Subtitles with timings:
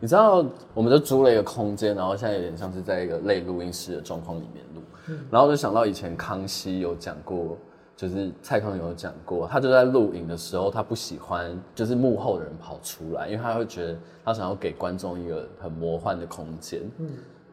[0.00, 4.80] 你知道，我们就租了一个空间，然后现在有点像是在一个类录音室的状况里面录。
[5.08, 7.56] 嗯、然后就想到以前康熙有讲过，
[7.96, 16.80] 就是蔡康永有讲过，他就在录影的时候，他不喜欢就是幕后的人跑出来，因为他会觉得他想要给观众一个很魔幻的空间。
[16.98, 17.08] 嗯，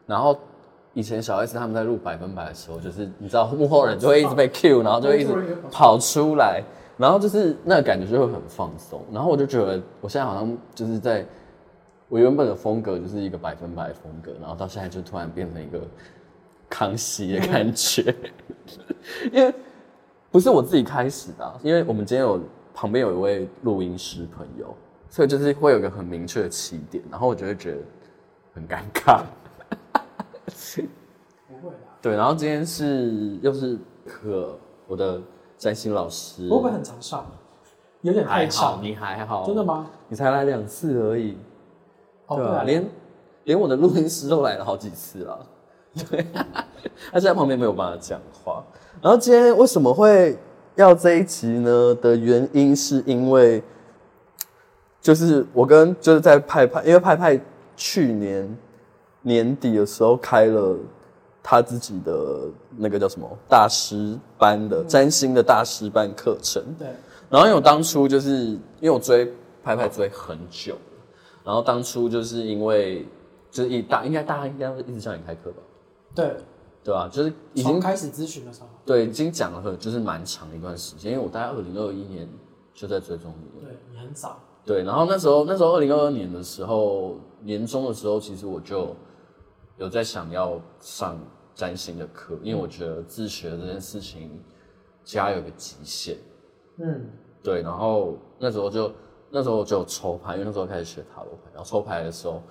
[0.05, 0.37] 然后
[0.93, 5.33] 以前小 S 他们在录百分百的时候，就是你知道幕后人就会一直被 cue，然后就会一直
[5.69, 6.63] 跑出来，
[6.95, 9.01] 然后就是那个感觉就会很放松。
[9.11, 11.25] 然后我就觉得我现在好像就是在
[12.09, 15.81] 我原本的风格就是一个百分百的风格，然后到现在就突然变成一个。
[16.69, 18.13] 康熙的感觉，
[19.31, 19.55] 因为
[20.29, 22.41] 不是我自己开始的，因为我们今天有
[22.73, 24.75] 旁边有一位录音师朋友，
[25.09, 27.77] 所以就是会有一个很明确的起点，然后我就会觉得
[28.53, 29.23] 很尴尬。
[31.47, 31.77] 不会的。
[32.01, 35.21] 对，然后今天是又是可，我的
[35.57, 36.49] 占星老师。
[36.49, 37.25] 会不会很常上？
[38.01, 38.83] 有点太长。
[38.83, 39.45] 你还好？
[39.47, 39.89] 真的吗？
[40.09, 41.37] 你才来两次而已。
[42.27, 42.89] 哦，对啊，连
[43.45, 45.45] 连我的录音师都来了好几次了。
[46.09, 46.25] 对，
[47.11, 48.63] 他在旁边没有办法讲话。
[49.01, 50.37] 然后今天为什么会
[50.75, 51.95] 要这一集呢？
[51.95, 53.63] 的原因是因为，
[55.01, 57.39] 就是我跟就是在派派，因为派派
[57.75, 58.57] 去年
[59.21, 60.75] 年底的时候开了
[61.41, 66.63] 他自己的那个叫什么大师班的占星的大师班课程。
[66.77, 66.87] 对。
[67.29, 69.33] 然后因为我当初就是因为我追
[69.63, 70.75] 派派追很久，
[71.47, 73.05] 然后当初就是因为
[73.49, 75.57] 就是一大应该大家应该会一直叫你开课吧。
[76.13, 76.35] 对，
[76.83, 77.07] 对吧？
[77.09, 81.13] 就是已经开始咨询的时候，对，已经讲了很，就是蛮长的一段时间。
[81.13, 82.27] 因为我大概二零二一年
[82.73, 84.37] 就在追踪你，对，你很早。
[84.65, 88.93] 对，然后那时候，那时候二零二二年的时候，年终的时候，其实我就
[89.77, 91.17] 有在想要上
[91.55, 94.37] 占星的课，因为我觉得自学这件事情，
[95.05, 96.17] 家有个极限。
[96.79, 97.09] 嗯，
[97.41, 98.91] 对，然后那时候就
[99.29, 102.41] 那时候就抽牌，因为那时候开始学塔罗牌，然后抽牌的时候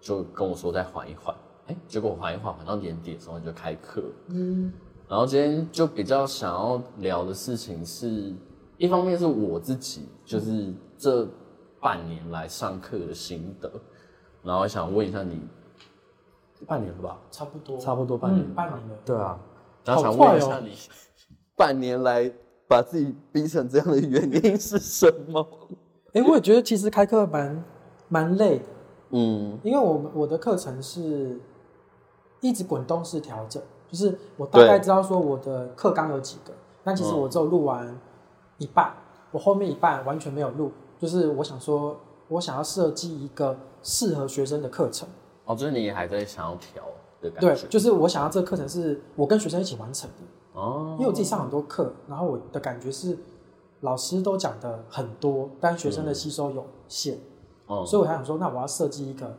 [0.00, 1.34] 就跟我说再缓一缓。
[1.66, 4.02] 哎，结果缓一缓，缓到年底的时候就开课。
[4.28, 4.72] 嗯，
[5.08, 8.34] 然后今天就比较想要聊的事情是，
[8.76, 11.28] 一方面是我自己就是这
[11.80, 13.70] 半年来上课的心得，
[14.42, 15.40] 然后想问一下你，
[16.66, 17.18] 半年了吧？
[17.30, 18.96] 差不多，差不多半年，嗯，半年了。
[19.04, 19.38] 对啊，
[19.84, 20.74] 然后想问一下你，
[21.54, 22.32] 半年来
[22.66, 25.46] 把自己逼成这样的原因是什么？
[26.12, 27.64] 哎，我也觉得其实开课蛮
[28.08, 28.64] 蛮累的。
[29.10, 31.40] 嗯，因为我们我的课程是。
[32.40, 33.60] 一直滚动式调整，
[33.90, 36.52] 就是我大概知道说我的课纲有几个，
[36.84, 37.98] 但其实我只有录完
[38.58, 38.94] 一半，
[39.32, 40.70] 我后面一半完全没有录。
[41.00, 41.98] 就是我想说，
[42.28, 45.08] 我想要设计一个适合学生的课程。
[45.46, 46.84] 哦，就是你还在想要调
[47.20, 47.62] 的感觉。
[47.62, 50.60] 对，就是我想要这个课程是我跟学生一起完成的。
[50.60, 50.94] 哦。
[50.96, 53.18] 因为我自己上很多课，然后我的感觉是
[53.80, 57.18] 老师都讲的很多，但学生的吸收有限。
[57.66, 57.84] 哦。
[57.86, 59.36] 所以我还想说，那我要设计一个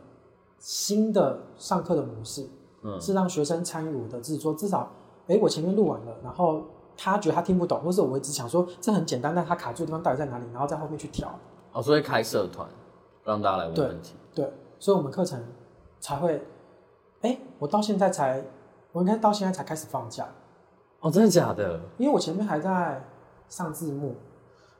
[0.58, 2.48] 新的上课的模式。
[2.82, 4.90] 嗯，是让学生参与我的制作，至少，
[5.26, 6.62] 哎、欸，我前面录完了，然后
[6.96, 11.30] 他觉得他听不懂，或是我一直想说这很简单，但他卡住的地方到底在哪里，然后在后面去调。
[11.72, 12.66] 哦，所以开社团，
[13.22, 14.14] 让大家来问问题。
[14.34, 15.44] 对，对，所以我们课程
[16.00, 16.36] 才会，
[17.20, 18.42] 哎、欸，我到现在才，
[18.92, 20.26] 我应该到现在才开始放假。
[21.00, 21.78] 哦，真的假的？
[21.98, 23.06] 因为我前面还在
[23.50, 24.14] 上字幕。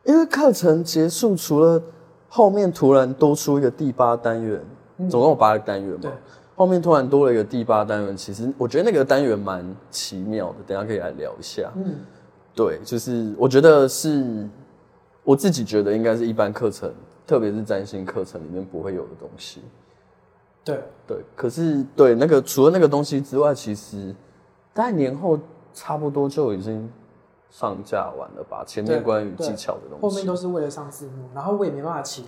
[0.05, 1.83] 因为课程结束，除了
[2.29, 4.61] 后面突然多出一个第八单元，
[4.99, 6.01] 嗯、总共有八个单元嘛。
[6.03, 6.13] 对。
[6.57, 11.73] 后面突然多了一个第八单元，其实我觉得那个单元蛮奇妙的，等一下可以来聊一下。
[11.75, 11.97] 嗯，
[12.55, 14.47] 对，就是我觉得是
[15.25, 16.93] 我自己觉得应该是一般课程，
[17.27, 19.63] 特别是占星课程里面不会有的东西。
[20.63, 24.15] 对对，可是对那个除了那个东西之外，其实
[24.75, 25.39] 大概年后
[25.73, 26.87] 差不多就已经
[27.51, 28.65] 上架完了吧？
[28.67, 32.25] 前面关于技巧的东西，后面都是为了上字幕，然后我也没办法请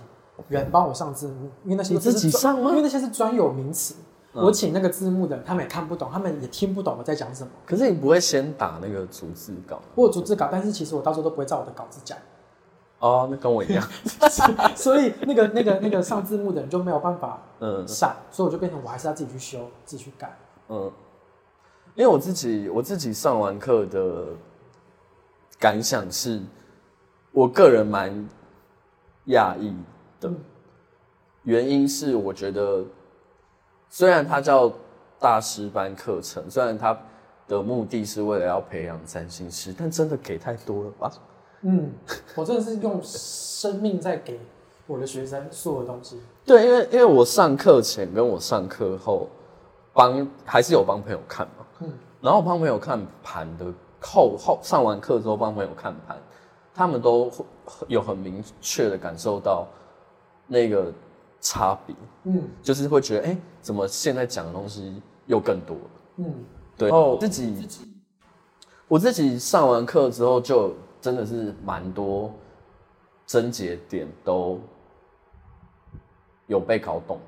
[0.49, 2.69] 人帮我上字幕，因为那些你自己上吗？
[2.69, 3.95] 因为那些是专有名词。
[4.35, 7.51] 我请那个字幕的，他们也看不懂，他们也听不懂我在讲什么。
[7.67, 9.79] 可是你不会先打那个逐字稿？
[9.93, 12.17] 我有逐字稿，但是其实我到时候都不会照我的稿子讲。
[12.97, 13.87] 哦，那跟我一样。
[14.75, 20.35] 所以那个、那个、那个上字幕的人就没有办法嗯上，嗯，所以我就变成我还是要自己去修、自己去改。
[20.69, 20.91] 嗯，
[21.93, 24.29] 因为我自己我自己上完课的
[25.59, 26.41] 感想是，
[27.31, 28.11] 我个人蛮
[29.27, 29.75] 讶异
[30.19, 30.37] 的，嗯，
[31.43, 32.85] 原因是我觉得。
[33.95, 34.73] 虽然它叫
[35.19, 36.97] 大师班课程，虽然它
[37.47, 41.11] 的目的是为了要培养占星师，但真的给太多了吧？
[41.61, 41.91] 嗯，
[42.35, 44.39] 我真的是用生命在给
[44.87, 46.19] 我的学生所有的东西。
[46.43, 49.29] 对，因为因为我上课前跟我上课后
[49.93, 53.71] 帮还是有帮朋友看嘛，嗯，然后帮朋友看盘的
[54.03, 56.17] 后后上完课之后帮朋友看盘，
[56.75, 57.31] 他们都
[57.87, 59.67] 有很明确的感受到
[60.45, 60.93] 那个。
[61.45, 65.89] 差别，嗯，就是会觉得，哎、欸，怎么现在讲的东西又更多了，
[66.19, 66.45] 嗯，
[66.77, 66.87] 对。
[66.87, 67.93] 然后自己，自己
[68.87, 72.31] 我自己上完课之后，就真的是蛮多
[73.27, 74.57] 症结点都
[76.47, 77.19] 有被搞懂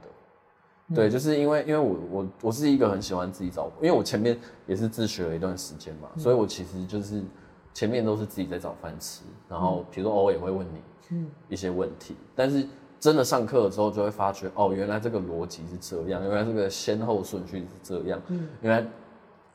[0.93, 4.37] 对，就是因为因为我我我是一个很喜欢自己找，因为我前面
[4.67, 7.23] 也是自学了一段时间嘛，嗯、所以我其实就是
[7.73, 12.67] 前面都是自己在找饭吃，然后比如说偶尔也会问你，嗯，一些问题，嗯、但是。
[12.97, 18.89] 真的上课的时候就会发觉，哦，原来这个逻辑是这样，原来这个先后顺序是这样，嗯，原来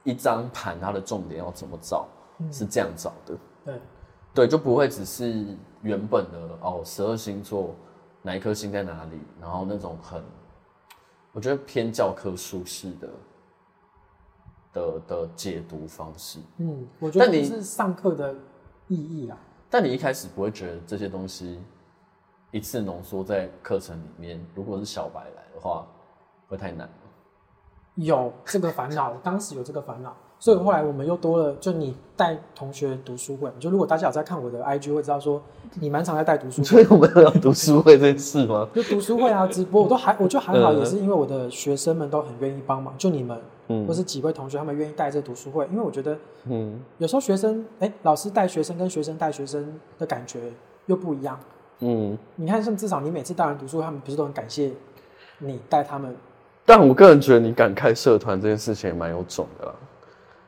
[0.04, 2.06] 一张盘它的重点要怎么找，
[2.38, 3.80] 嗯、是这样找的，对，
[4.34, 5.44] 对，就不会只是
[5.82, 7.74] 原本的哦，十二星座
[8.22, 10.22] 哪一颗星在哪里，然后那种很，
[11.32, 13.08] 我觉得偏教科书式的
[14.72, 18.34] 的的解读方式，嗯，我觉得你是上课的
[18.88, 19.38] 意义啊，
[19.68, 21.60] 但你一开始不会觉得这些东西。
[22.52, 25.86] 一次浓缩在课程里面，如果是小白来的话，
[26.48, 26.94] 会太难吗？
[27.94, 33.52] 有这个烦恼，当时有这个烦恼，所以后来我们又多了，就你带同学读书会。
[33.60, 35.40] 就如果大家有在看我的 IG，会知道说
[35.74, 36.64] 你蛮常在带读书会。
[36.64, 38.66] 所以我们要读书会这件事吗？
[38.74, 42.94] 就读书会啊，直播我都还，我就还好，也是因为我的学生们都很愿意帮忙。
[42.96, 43.38] 就你们，
[43.68, 46.16] 嗯，或是几位同学，他们愿意带这读书会，因为我觉得，
[46.46, 50.40] 嗯，有时候学生，哎、欸，老师带学生跟学生带学生的感觉
[50.86, 51.38] 又不一样。
[51.80, 54.72] 嗯，你看，像至少你每次带人读书，他们不是都很感谢
[55.36, 56.16] 你带他们？
[56.64, 59.74] 但我个人觉得你敢开社团这件事情也蛮有种的啦。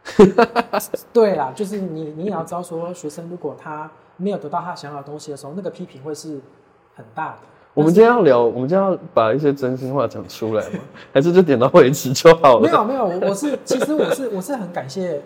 [1.13, 6.41] 对啦，就是你，你也要知道说，学生如果他没有得到他想要的东西的时候，那个批评会是
[6.95, 7.39] 很大的。
[7.75, 10.81] 我们今天要聊，我们今天要把一些真心话讲出来吗？
[11.13, 12.61] 还是就点到为止就好了？
[12.61, 15.23] 没有没有，我是其实我是我是很感谢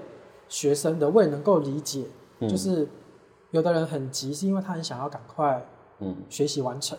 [0.48, 2.04] 学生的，我也能够理解，
[2.42, 2.86] 就是
[3.50, 5.64] 有的人很急，是因为他很想要赶快。
[5.98, 6.98] 嗯，学习完成。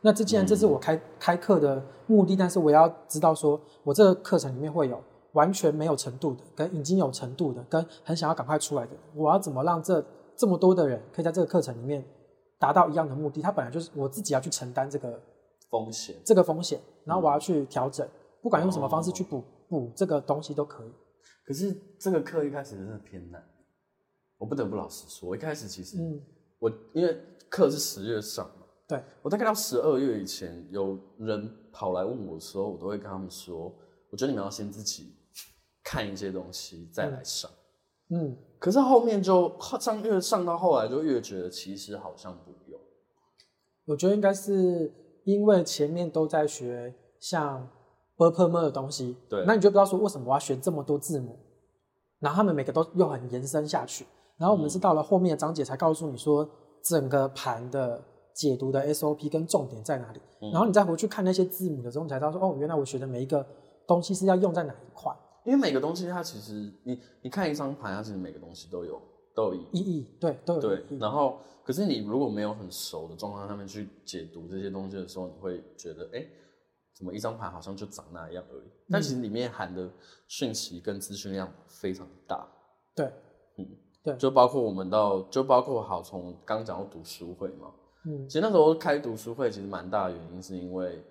[0.00, 4.98] 那这既然这是我开、嗯、开课的目的，但是我要知道说，我这个课程里面会有
[5.38, 10.04] 完全没有程度的，跟已经有程度的，跟很想要赶快出来的，我要怎么让这
[10.36, 12.04] 这么多的人可以在这个课程里面
[12.58, 13.40] 达到一样的目的？
[13.40, 15.20] 他本来就是我自己要去承担这个
[15.70, 18.10] 风险，这个风险，然后我要去调整，嗯、
[18.42, 20.92] 不管用什么方式去补补这个东西都可以。
[21.46, 23.42] 可是这个课一开始真的偏难，
[24.38, 26.20] 我不得不老实说，一开始其实、嗯、
[26.58, 27.16] 我因为。
[27.50, 28.66] 课是十月上嘛？
[28.86, 33.74] 对，我大概到十二月以前，有人跑来问我的时候，我都会跟他们说，
[34.10, 35.16] 我觉得你们要先自己
[35.88, 37.50] 看一些东西再来上。
[38.10, 38.36] 嗯。
[38.58, 42.78] 可是后面就上越上到后来就越觉得其实好像不用。
[43.86, 44.92] 我觉得应该是
[45.24, 47.66] 因为前面都在学像
[48.18, 49.44] perm 的东西对。
[49.46, 51.38] 那你就不知道说为什么我要学这么多字母
[52.18, 54.04] 然后他们每个都又很延伸下去
[54.36, 56.46] 然后我们是到了后面的章节才告诉你说
[56.82, 58.02] 整个盘的
[58.34, 60.20] 解读的 sop 跟重点在哪里
[60.52, 63.46] 然后你再回去看那些字母的时候你才知道说哦原来我学的每一个
[63.86, 65.16] 东西是要用在哪一块。
[65.44, 69.00] 因为每个东西它其实你你看一张牌，它其实每个东西都有
[69.34, 70.84] 都有意义，意义对都有对。
[70.98, 76.26] 然后可是你如果没有很熟的状况下面去解读这些东西的时候，你会觉得哎，
[76.96, 78.68] 怎么一张牌好像就长那样而已？
[78.68, 79.90] 嗯、但其实里面含的
[80.26, 82.46] 讯息跟资讯量非常大。
[82.94, 83.06] 对，
[83.56, 83.66] 嗯。
[84.00, 87.74] 对，就包括我们到，就包括好从刚讲到读书会嘛，
[88.06, 91.02] 嗯，其实那时候开读书会其实蛮大的原因是因为，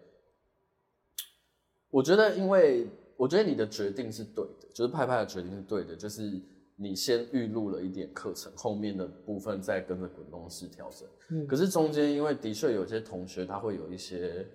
[1.92, 6.42] 我觉得因为我觉得你的决定是对的，就是派派的决定是对的，就是
[6.76, 14.48] 你先预录了一点课程，后面的部分再跟着滚动式调整，嗯，可是中间因为的确有些同学他会有一些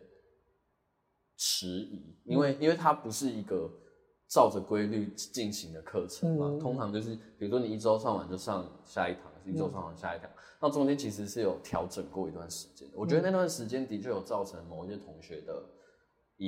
[1.37, 3.71] 迟疑，因为因为他不是一个。
[4.29, 12.89] 照着规律进行的课程嘛，嗯、通常就是，比如说你一周上完就上下一堂，一周上完下一堂，那、嗯、中间其实是有调整过一段时间。
[12.95, 15.63] 我觉得那段时间的确有造成某一些同学的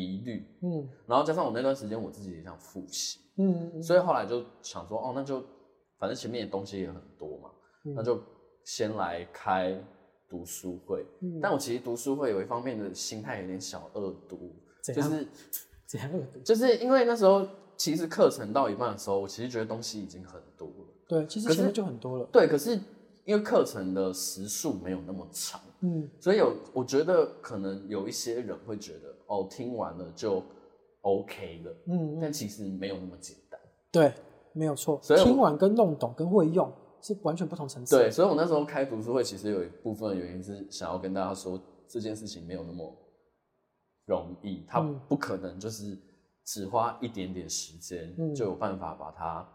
[0.02, 5.40] 疑虑，嗯，然后加上我那段时间我自己也想复习，嗯，所以后来就想说，哦，那就
[5.98, 7.50] 反正前面的东西也很多嘛，
[7.84, 8.20] 嗯、那就
[8.64, 9.78] 先来开
[10.28, 11.06] 读书会。
[11.20, 14.56] 嗯、但我其实读书会有一方面的心态有点小恶毒，
[14.94, 15.26] 样就是
[15.86, 16.40] 怎样恶毒？
[16.40, 17.46] 就是因为那时候。
[17.76, 20.86] 其实课程到一半的时候，我其实觉得东西已经很多了。
[21.08, 22.24] 对，其实前面就很多了。
[22.26, 22.78] 对，可是
[23.24, 30.43] 因为课程的时数没有那么长，嗯，所以有我觉得可能有一些人会觉得哦，听完了就
[31.02, 33.61] OK 了，嗯，但其实没有那么简单。
[33.90, 34.12] 对，
[34.52, 34.99] 没有错。
[35.02, 37.97] 所以听完跟弄懂跟会用是完全不同层次。
[37.97, 42.97] 对，所以我那时候开读书会，其实有一部分的原因是想要跟大家说，这件事情没有那么
[44.07, 45.99] 容易，它不可能就是。
[46.47, 49.49] 只花一点点时间就有办法把它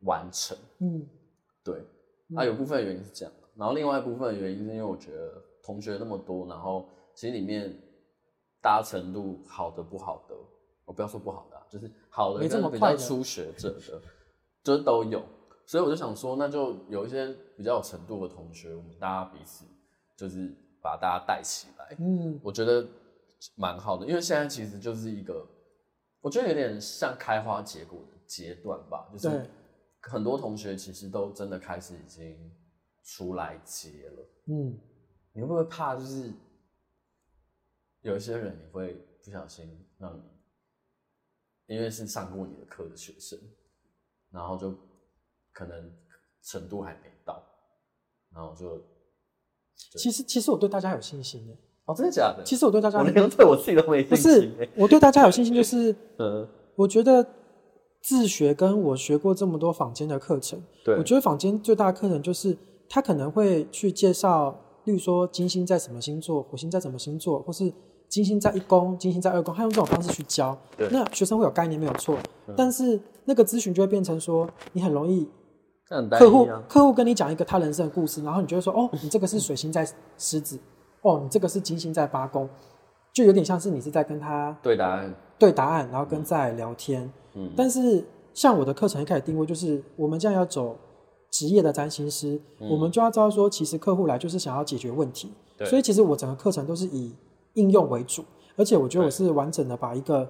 [0.00, 0.58] 完成。
[0.80, 1.06] 嗯，
[1.62, 1.86] 对。
[2.34, 7.72] 啊，有部分原因是这样，然后另外一部分原因是因为我觉得同学那么多，然后其实里面
[8.60, 10.34] 搭程度好的不好的，
[10.84, 14.02] 我不要说不好的，就是好的跟比较初学者的，
[14.62, 15.22] 就是都有。
[15.66, 19.64] 所以我就想说，那就有一些比较有程度的同学，我们大家彼此
[20.16, 21.96] 就是把大家带起来。
[21.98, 22.86] 嗯，我觉得
[23.56, 25.44] 蛮好的，因为现在其实就是一个，
[26.20, 29.08] 我觉得有点像开花结果的阶段吧。
[29.12, 29.44] 就是
[30.02, 32.38] 很多同学其实都真的开始已经
[33.02, 34.28] 出来接了。
[34.46, 34.78] 嗯，
[35.32, 35.96] 你会不会怕？
[35.96, 36.32] 就是
[38.06, 38.94] 有一些人，你会
[39.24, 43.38] 不小心让你，因为是上过你的课的学生，
[44.30, 44.74] 然后就。
[45.58, 45.90] 可能
[46.42, 47.42] 程度还没到，
[48.30, 48.78] 然后就，
[49.96, 51.56] 其实其实我对大家有信心耶。
[51.86, 52.44] 哦，真的假的？
[52.44, 54.54] 其实我对大家，我连对我自己都没信心。
[54.54, 57.26] 不是，我对大家有信心，就是， 嗯，我觉得
[58.02, 62.54] 自学跟我学过这么多坊间的课程，对，我觉得坊间最大的课程就是
[62.86, 67.72] 他可能会去介绍，例如说金星在什么星座，火星在什么星座，或是
[68.08, 70.56] 金星在一宫，金星在二宫，他用这种方式去教，
[70.90, 75.28] 那学生会有概念没有错，嗯，但是那个咨询就会变成说你很容易。
[75.88, 80.58] 啊、客户客户跟你讲一个他人生的故事，然后你就会说：“哦，你这个是水星在狮子，
[81.02, 82.48] 哦，你这个是金星在八宫，
[83.12, 87.08] 就有点像是你是在跟他对答案，对答案，然后跟在聊天。
[87.34, 90.76] 嗯，但是像我的课程一开始定位就是，我们这样要走
[91.30, 95.30] 职业的占星师，嗯、我们就要知道说，其实客户来就是想要解决问题，
[95.66, 97.14] 所以其实我整个课程都是以
[97.56, 98.24] 应用为主，
[98.56, 100.26] 而且我觉得我是完整的把一个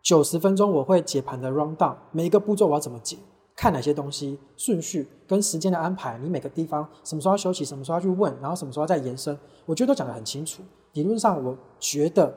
[0.00, 3.18] 九十分钟我会解盘的 run down，每一个步骤我要怎么解。”
[3.54, 10.62] 看哪些东西顺序跟时间的安排，你每个地方什么时候要休息，什么时候要去问，然后什么时候要再延伸，我觉得都讲得很清楚。
[10.94, 12.34] 理论上，我觉得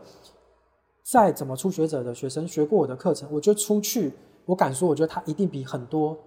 [1.03, 4.12] 再怎么初学者的学生学过我的课程，我觉得出去，
[4.45, 6.17] 我敢说，我觉得他一定比很多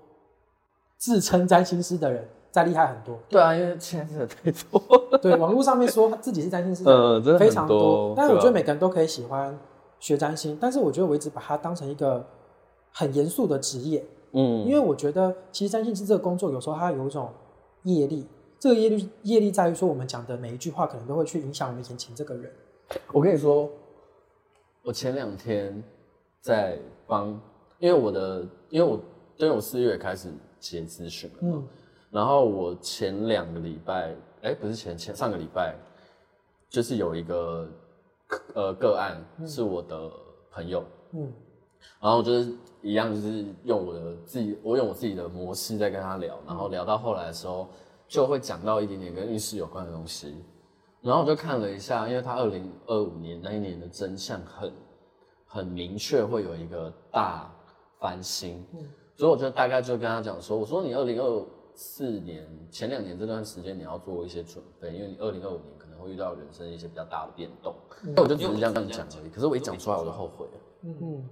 [0.96, 3.18] 自称占星师的人再厉害很多。
[3.28, 5.18] 对啊，因为现在真的太多。
[5.18, 9.58] 对，网络上面说自己是占星师的非常多，但是我觉得每个人都可以喜欢
[9.98, 12.24] 学占星，但是我觉得我一直把它当成一个
[12.92, 14.04] 很严肃的职业。
[14.32, 17.30] 嗯，因为我觉得其实占星师这个工作有时候它有一种
[17.84, 18.26] 业力，
[18.58, 22.52] 这个业力业力在于说我们讲的每一句话可能都会去影响我们眼前这个人。
[23.12, 23.68] 我跟你说，
[24.82, 25.82] 我前两天
[26.42, 27.28] 在帮，
[27.78, 29.00] 因为我的，因为我
[29.36, 31.66] 因为我四月开始接咨询了，嗯，
[32.10, 35.74] 然后我前两个礼拜，哎，不是前前上个礼拜，
[36.68, 37.68] 就是有一个
[38.54, 40.10] 呃个案是我的
[40.50, 41.24] 朋友，嗯。
[41.24, 41.32] 嗯
[42.00, 47.68] 然后就是一样，就是用我的自己，我用我自己的模式在跟他聊，然后聊到后来的时候，
[48.08, 50.34] 就会讲到一点点跟运势有关的东西。
[51.00, 54.72] 然后我就看了一下，因为他二零二五年那一年的真相很
[55.46, 57.48] 很明确，会有一个大
[58.00, 58.66] 翻新，
[59.16, 61.46] 所以我就大概就跟他讲说，我说你二零二
[61.78, 67.72] 四年前两年这段时间你要做一些准备，因为你二零二五年可能会遇到人生一些比较大的变动。
[68.16, 70.52] 那我就只是这样这样讲而已，可是我一讲出来我就后悔了。
[70.82, 71.28] 嗯嗯。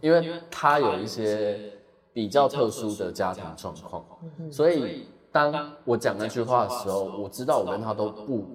[0.00, 1.72] 因为他有一些
[2.12, 4.04] 比较特殊的家庭状况，
[4.52, 8.46] 所以当我讲那句话的时候，我知道我跟他都不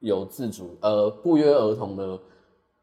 [0.00, 2.18] 由自主，呃，不约而同的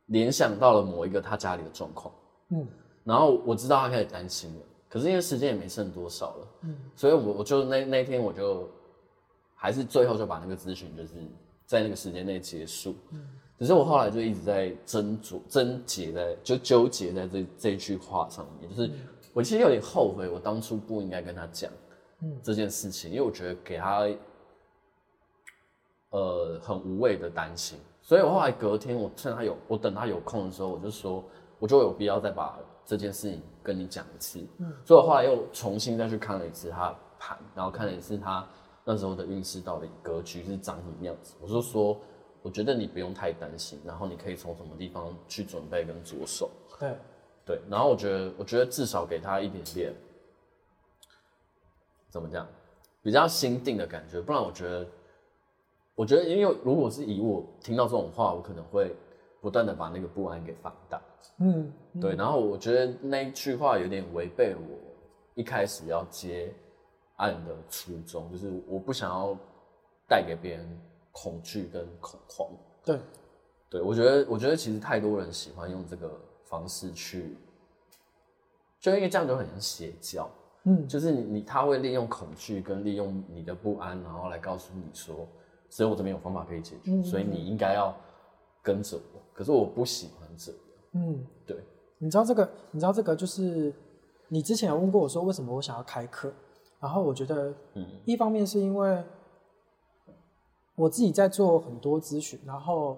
[0.06, 2.14] 联想到了某一个他家里的状况，
[2.52, 2.66] 嗯，
[3.04, 8.68] 然后我知道他开始担心了，可是因为时间也没剩多少了，嗯，所以我我就那那天我就
[9.56, 11.14] 还是最后就把那个咨询就是
[11.66, 13.26] 在那个时间内结束，嗯。
[13.60, 18.90] 只是我后来就一直在斟酌、纠结在就纠结在这这句话上面，就是
[19.34, 21.70] 我其实有点后悔，我当初不应该跟他讲
[22.42, 24.08] 这件事情，因为我觉得给他
[26.12, 31.22] 呃很无谓的担心，所以我后来隔天我趁他有我等他有空的时候，我就说
[31.60, 32.58] 我就有必要再把
[32.90, 38.44] 这件事情跟你讲一次，嗯所以我后来又重新再去看了一次他的盘，然后看了一次他
[38.84, 41.96] 那时候的运势到底格局是长什么样子，我就说。
[42.42, 46.50] 我觉得你不用太担心，然后你可以从什么地方去准备跟着手。
[46.80, 46.96] 对，
[47.46, 49.94] 对，然后我觉得，我觉得至少给他一点点，
[52.10, 52.48] 怎么讲，
[53.02, 54.22] 比较心定的感觉。
[54.22, 54.88] 不然我觉得，
[55.96, 58.96] 我觉得，因为如果是以我听到这种话，我可能会
[59.42, 61.02] 不断的把那个不安给放大。
[61.40, 62.02] 嗯，嗯。
[62.02, 62.16] 对。
[62.16, 64.78] 然后我觉得那一句话有点违背我
[65.36, 66.54] 一开始要接
[67.18, 69.38] 案的初衷，就是我不想要
[70.08, 70.68] 带给别人。
[71.12, 72.48] 恐惧跟恐慌，
[72.86, 73.00] 对，
[73.68, 76.10] 对我觉得，我觉得其实太多人喜欢用这个
[76.46, 77.36] 方式去，
[78.80, 80.30] 就因为这样就很像邪教，
[80.64, 85.28] 嗯，就是你你他会利用恐惧跟利用你的不安，然后来告诉你说，
[85.68, 87.94] 只有我这边有方法可以解决，嗯、所以你应该要
[88.62, 89.20] 跟着我。
[89.34, 90.62] 可是我不喜欢这样，
[90.94, 91.58] 嗯，对，
[91.98, 93.74] 你知道这个，你知道这个就是
[94.28, 96.32] 你之前有问过我说为什么我想要开课，
[96.80, 99.04] 然后我觉得，嗯，一方面是因为。
[100.76, 102.98] 我自己在做很多咨询，然后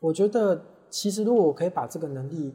[0.00, 2.54] 我觉得其实如果我可以把这个能力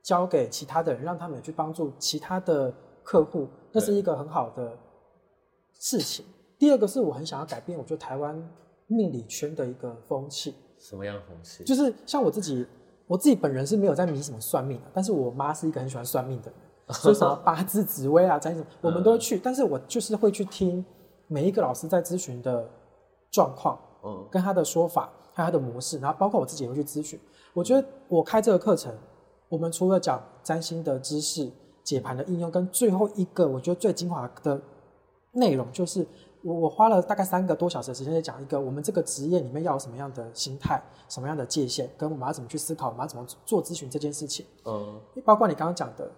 [0.00, 4.78] 交给其他的人，让他们也去帮助其他的客户，那是一个很好的
[5.72, 6.24] 事情。
[6.56, 8.32] 第二个是我很想要改变，我觉得台湾
[8.86, 10.54] 命理圈的一个风气。
[10.78, 11.64] 什么样的风气？
[11.64, 12.64] 就是像我自己，
[13.06, 19.38] 我自己本人是没有在迷什么算命的，但是我妈是一个很喜欢算命的人， 所以什么八字、紫微啊、占星，我们都会去。
[19.38, 20.84] 但是我就是会去听
[21.26, 22.68] 每一个老师在咨询的
[23.30, 27.18] 状况，嗯，跟他的说法，还有他的模式，然后包括我自己也会去咨询。
[27.52, 28.94] 我觉得我开这个课程，
[29.48, 31.50] 我们除了讲占星的知识、
[31.82, 34.60] 解盘的应用，跟最后一个我觉得最精华的
[35.32, 36.06] 内容就是。
[36.44, 44.44] 我我花了大概三个多小时的时间在讲一个我们这个职业里面要有什么样的心态，什么样的界限，跟我们要怎么去思考，我们要怎么做咨询这件事情。
[44.64, 46.10] 嗯，包括你刚刚讲的，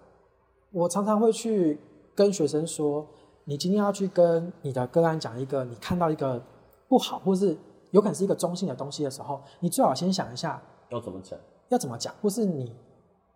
[0.71, 1.79] 我常常会去
[2.15, 3.05] 跟学生说，
[3.43, 6.41] 你今天要去跟你的个案讲一个你看到一个
[6.87, 7.57] 不好，或是
[7.91, 11.37] 有可能是一个中性的东西的时候，你最好先想一下要怎么讲，
[11.69, 12.75] 要怎么讲，或是你。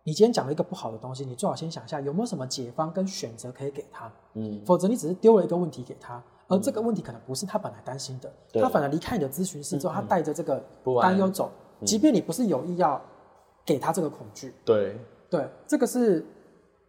[0.05, 10.61] 你今天讲了一个不好的东西，你最好先想一下有没有什么解方跟选择可以给他，嗯，否则你只是丢了一个问题给他，而这个问题可能不是他本来担心的，嗯、他反而离开你的咨询室之后，嗯、他带着这个
[11.01, 13.01] 担忧走，嗯、即便你不是有意要
[13.63, 16.25] 给他这个恐惧，对，对，这个是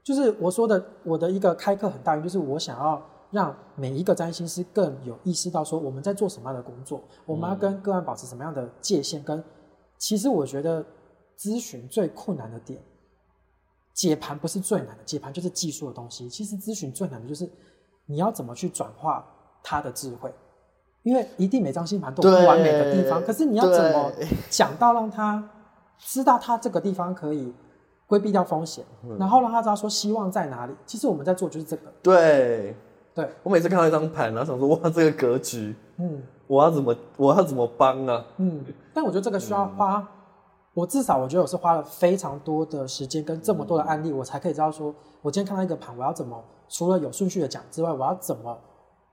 [0.03, 3.01] 就是我说的我的一个开课很大原因，就是我想要
[3.31, 9.45] 让每一个占星师更有意识到说我们在做什么样的工作，我们要跟个案保持什么样的界限，跟
[9.99, 10.85] 其实我觉得
[11.39, 12.83] 咨询最困难的点。
[13.93, 16.27] 解盘不是最难的，解盘就是技术的东西。
[16.31, 17.47] 其实咨询最难的就是
[18.07, 19.27] 你要怎么去转化
[19.63, 20.33] 他的智慧，
[21.03, 24.11] 因为一定每张星盘都有不完美的地方，可是你要怎么
[24.49, 25.43] 讲到让他
[25.99, 27.53] 知道他这个地方可以
[28.07, 30.73] 规避掉风险，嗯、然后让他知道说希望在哪里。
[30.87, 31.83] 其实我们在做就是这个。
[32.03, 32.75] 对，
[33.15, 38.25] 对我每次看到一张盘，然后想说哇，这个格局，嗯，我要怎么我要怎么帮啊？
[38.39, 40.07] 嗯，但我觉得这个需要花。
[40.73, 48.57] 我至少我觉得我是花了非常多的时间跟这么多的案例，我才可以知道说，我今天看到一个盘，我要怎么除了有顺序的讲之外，我要怎么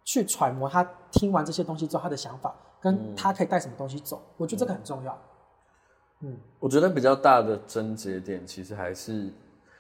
[0.08, 4.24] 去揣摩他听完这些东西之后他的想法，跟他可以带什么东西走。
[4.38, 5.22] 我觉得这个很重要。
[6.22, 9.30] 嗯，我觉得比较大的症结点其实还是，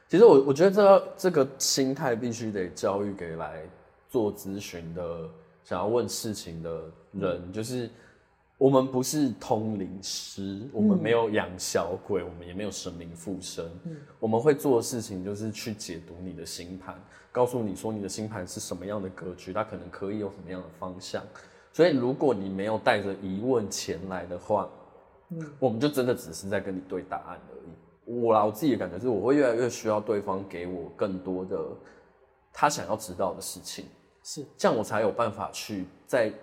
[0.09, 3.63] 其实我我觉得这个这个心态必须得教育给来
[4.09, 5.29] 做咨询的
[5.63, 7.89] 想要问事情的人，就是。
[8.57, 13.63] 我们不是通灵师，我们没有养小鬼，嗯、我们也没有神明附身。
[13.83, 16.99] 嗯、我们会做的事情就是去解读你的星盘，
[17.31, 21.23] 告诉你说你的星盘是什么样的格局，它可能可以有什么样的方向。
[21.71, 24.67] 所以，如果你没有带着疑问前来的话，
[25.29, 28.19] 嗯，我们就真的只是在跟你对答案而已。
[28.19, 31.59] 我啦，我自己的感觉是，我会越来越需要对方给我更多的
[32.51, 33.85] 他想要知道的事情，
[34.23, 36.33] 是这样，我才有办法去在。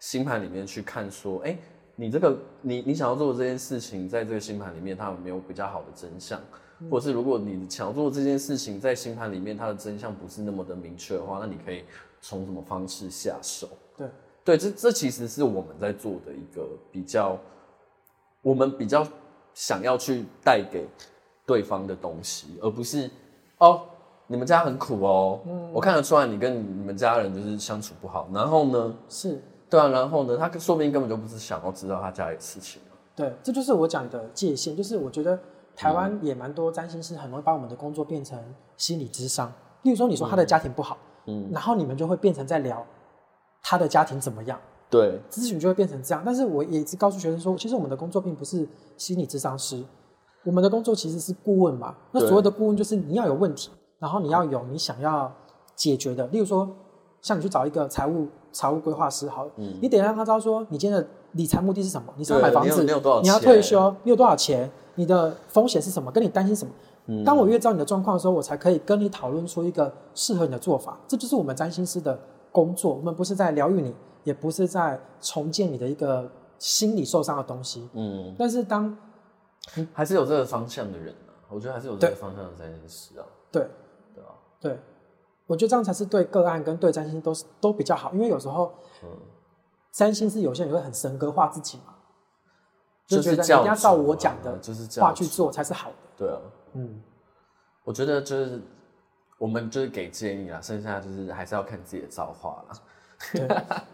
[0.00, 1.58] 星盘里面去看，说，哎、欸，
[1.96, 6.40] 你这个，你你想要做的这件事情，在这个星盘里面，它有没有比较好的真相？
[6.80, 11.84] 嗯、或者是如果你想要做的这件事情，在星盘里面，它的真相不是那么的明确的话，那你可以
[12.20, 13.68] 从什么方式下手？
[13.96, 14.08] 对，
[14.44, 17.36] 对，这这其实是我们在做的一个比较，
[18.42, 19.04] 我们比较
[19.52, 20.86] 想要去带给
[21.44, 23.10] 对方的东西，而不是
[23.58, 23.82] 哦，
[24.28, 28.94] 你们家很苦哦，嗯、我看得出来你跟你们家人就是相处不好，然后呢？
[29.08, 29.42] 是。
[29.70, 32.80] 对啊，然后呢，他说不定根本就不是想要知道他家里的事情。
[33.14, 35.38] 对，这就是我讲的界限，就是我觉得
[35.76, 38.38] 台湾也蛮多占星师很容易把我们的工作变成
[38.76, 39.52] 心理咨商。
[39.82, 42.86] 例如说，你说他的家庭不好，嗯，然后你们就会变成在聊
[43.62, 44.58] 他的家庭怎么样。
[44.88, 46.22] 对，咨询就会变成这样。
[46.24, 49.84] 但是我也一直告诉学生说，其实我们的工作并不是心理咨商师，
[50.44, 51.94] 我们的工作其实是顾问嘛。
[52.12, 55.30] 那所谓的顾问就是你要有问题，然后你要有你想要
[55.74, 56.26] 解决的。
[56.28, 56.68] 例如说，
[57.20, 58.28] 像你去找一个财务。
[58.52, 62.12] 财务规划师，好，嗯、你得让他知道说，你今天的理财目的是什么？
[62.16, 62.84] 你是要买房子？
[62.84, 63.94] 你，你要退休？
[64.02, 64.70] 你有多少钱？
[64.96, 66.10] 你的风险是什么？
[66.10, 66.72] 跟你担心什么？
[67.06, 70.98] 嗯、当我越知道你的状况的时候，我才可以跟你讨论出一个适合你的做法。
[71.06, 72.18] 这就是我们占星师的
[72.52, 72.94] 工作。
[72.94, 77.88] 我们不是在疗愈你，也不是在重建你的一个心理受伤的东西。
[77.94, 78.94] 嗯，但是当
[79.92, 81.48] 还是有这个方向的人呢、啊？
[81.50, 83.24] 我觉得还是有这个方向的占星师啊。
[83.50, 83.66] 对，
[84.14, 84.28] 对啊，
[84.60, 84.78] 对。
[85.48, 89.08] 我觉得这样才是对个案跟对占星都是都比较好，因为有时候，嗯，
[89.90, 91.94] 占星是有些人会很神格化自己嘛，
[93.06, 95.96] 就觉得你一定要照我讲的就是话去做才是好的。
[96.16, 96.38] 对啊，
[96.74, 97.02] 嗯，
[97.82, 98.60] 我觉得就是
[99.38, 102.76] 我们就是给建议啦，剩下就是还是要看自己的造化啦。
[103.32, 103.48] 对，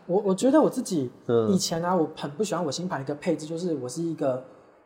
[0.06, 1.10] 我我觉得我自己
[1.48, 4.44] 以前呢、啊，我很不喜欢我星盘一个配置，就是我是一个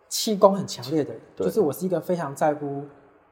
[0.09, 2.85] 气功很强烈的人，就是我是一个非常在乎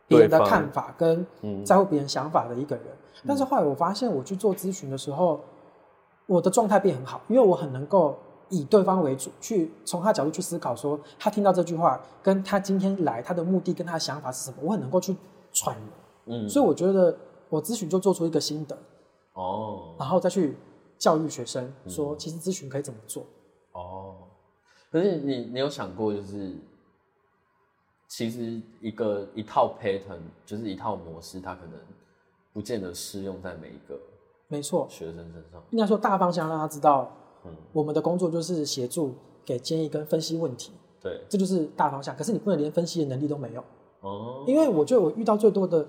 [0.07, 1.27] 别人的看法跟
[1.65, 2.87] 在乎别人想法的一个人。
[3.27, 5.41] 但是后来我发现，我去做咨询的时候，
[6.27, 8.17] 我的状态变很好，因为我很能够
[8.51, 15.17] 以对方为主，去从他角度去思考，说他听到这句话，跟他今天来他的目的跟他的想法是什么，我很能够去
[15.53, 16.35] 揣摩。
[16.35, 17.17] 嗯，所以我觉得
[17.49, 18.77] 我咨询就做出一个心得，
[19.33, 20.57] 哦，然后再去
[20.99, 23.25] 教育学生说，其实咨询可以怎么做。
[23.73, 24.15] 哦，
[24.91, 26.57] 可是你你有想过，就是
[28.09, 31.73] 其实一个一套 pattern 就是一套模式，它可能
[32.53, 33.99] 不见得适用在每一个
[34.49, 35.63] 没错学生身上。
[35.71, 37.11] 应该说大方向让他知道。
[37.73, 39.15] 我们的工作就是协助、
[39.45, 42.17] 给建议跟分析问题，对，这就是大方向。
[42.17, 43.63] 可是你不能连分析的能力都没有
[44.01, 44.43] 哦。
[44.49, 45.87] 因为我觉得我遇到最多的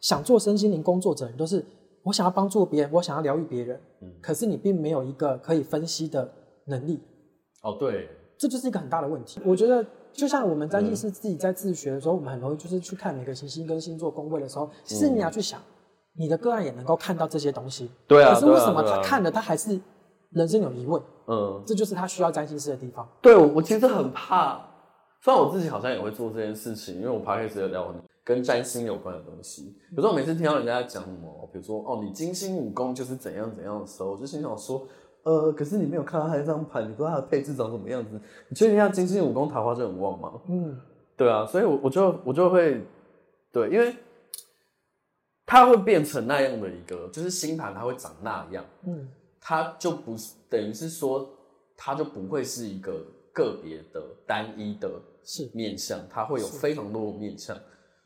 [0.00, 1.64] 想做身心灵工作者人，都是
[2.02, 6.28] 我想要帮助别人，我想要疗愈别人，嗯，可是你并没有一个可以分析的
[6.64, 6.98] 能力。
[7.62, 9.40] 哦，对，这就是一个很大的问题。
[9.44, 15.60] 我觉得就像我们占星师自己在自学的时候，我们很容易就是去看每个行星跟星座宫位的时候，其实你要去想，
[16.16, 18.34] 你的个案也能够看到这些东西，对啊。
[18.34, 19.80] 可是为什么他看了他还是？
[20.32, 23.08] 人生有疑问，嗯，这就是他需要占星师的地方。
[23.22, 24.60] 对，我我其实很怕，
[25.22, 29.74] 虽然我自己好像也会做这件事情，因为我 podcast 有聊跟占星有关的东西。
[29.96, 34.86] 有时候我每次听到人家在讲什么，比如说哦，你金星武功就是怎样怎样的时候，我就心想说，
[35.28, 40.32] 呃，可是你没有看到他这张盘，你不知道他的配置长什么样子，你确定他金星武功桃花就很旺吗？
[40.48, 40.80] 嗯，
[41.16, 42.80] 对啊，所以我我就我就会，
[43.52, 43.94] 对，因为
[45.44, 49.08] 他会变成那样的一个，就是星盘它会长那样，嗯。
[49.40, 51.26] 它就不是等于是说，
[51.76, 52.92] 它就不会是一个
[53.32, 54.90] 个别的单一的
[55.24, 57.56] 是面相，它会有非常多的面相。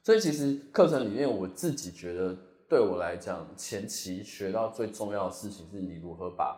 [0.05, 2.37] 所以其实课程里面，我自己觉得
[2.69, 6.57] 对我来讲，前期学到最重要的事情是你如何把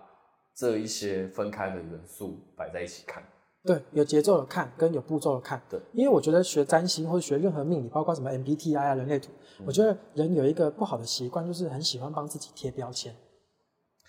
[0.54, 3.22] 这一些分开的元素摆在一起看。
[3.64, 5.62] 对，有节奏的看跟有步骤的看。
[5.70, 13.14] 对，因为我觉得学占星或者学任何命理，包括什么 MBTI 啊、人类图，嗯，我觉得人有一个不好的习惯，就是很喜欢帮自己贴标签。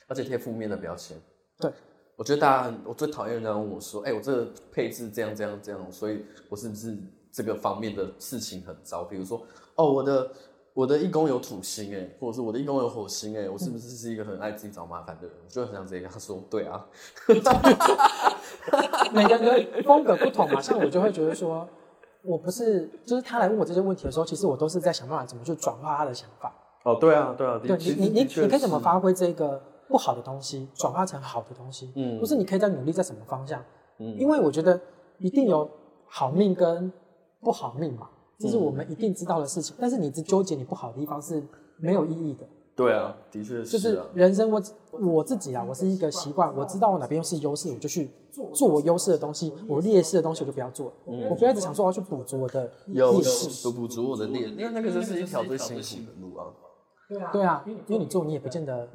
[0.08, 1.17] 而且贴负面的标签，
[1.58, 1.71] 对，
[2.15, 6.95] 我觉得大家，我最讨厌人家问我说，哎、欸，我这个配置这样这样这样，所以我是不是
[7.31, 9.05] 这个方面的事情很糟？
[9.05, 9.41] 比如说，
[9.75, 10.31] 哦，我的
[10.75, 15.35] 我的一宫有土星，哎，或者是我的一宫有火星，哎，我是不是是一个很爱自己找麻烦的人？
[15.43, 16.85] 我就很想直接跟他说，对啊，
[19.11, 21.67] 每个人的风格不同嘛，像我就会觉得说，
[22.21, 26.53] 我不是，就是他来问我这些问题的时候，其实我都是在想办法怎么去转化他的想法。
[26.83, 29.61] 哦，对啊，对啊，对，你你你你可以怎么发挥这个？
[29.88, 33.63] 不好的东西转化成好的东西，嗯，不是你可以在努力在什么方向，
[33.99, 34.81] 嗯，因为我觉得
[35.19, 35.69] 一定有
[36.07, 36.91] 好命跟
[37.39, 39.76] 不好命嘛，这是我们一定知道的事情。
[39.80, 41.43] 但是你只纠结你不好的地方是
[41.78, 42.45] 没有意义的。
[42.76, 43.65] 对啊，的确是啊。
[43.65, 48.10] 就是人生我我自己啊，我是一个习惯，我知道我哪边是优势，我就去
[48.54, 50.91] 做我优势的东西；我劣势的东西我就不要做。
[51.08, 56.48] 嗯，我不要一直想说我要去补足我的劣势，补足我的劣，因为那个就是一条最辛苦的路啊。
[57.08, 58.88] 对啊，对啊，因为你做你也不见得。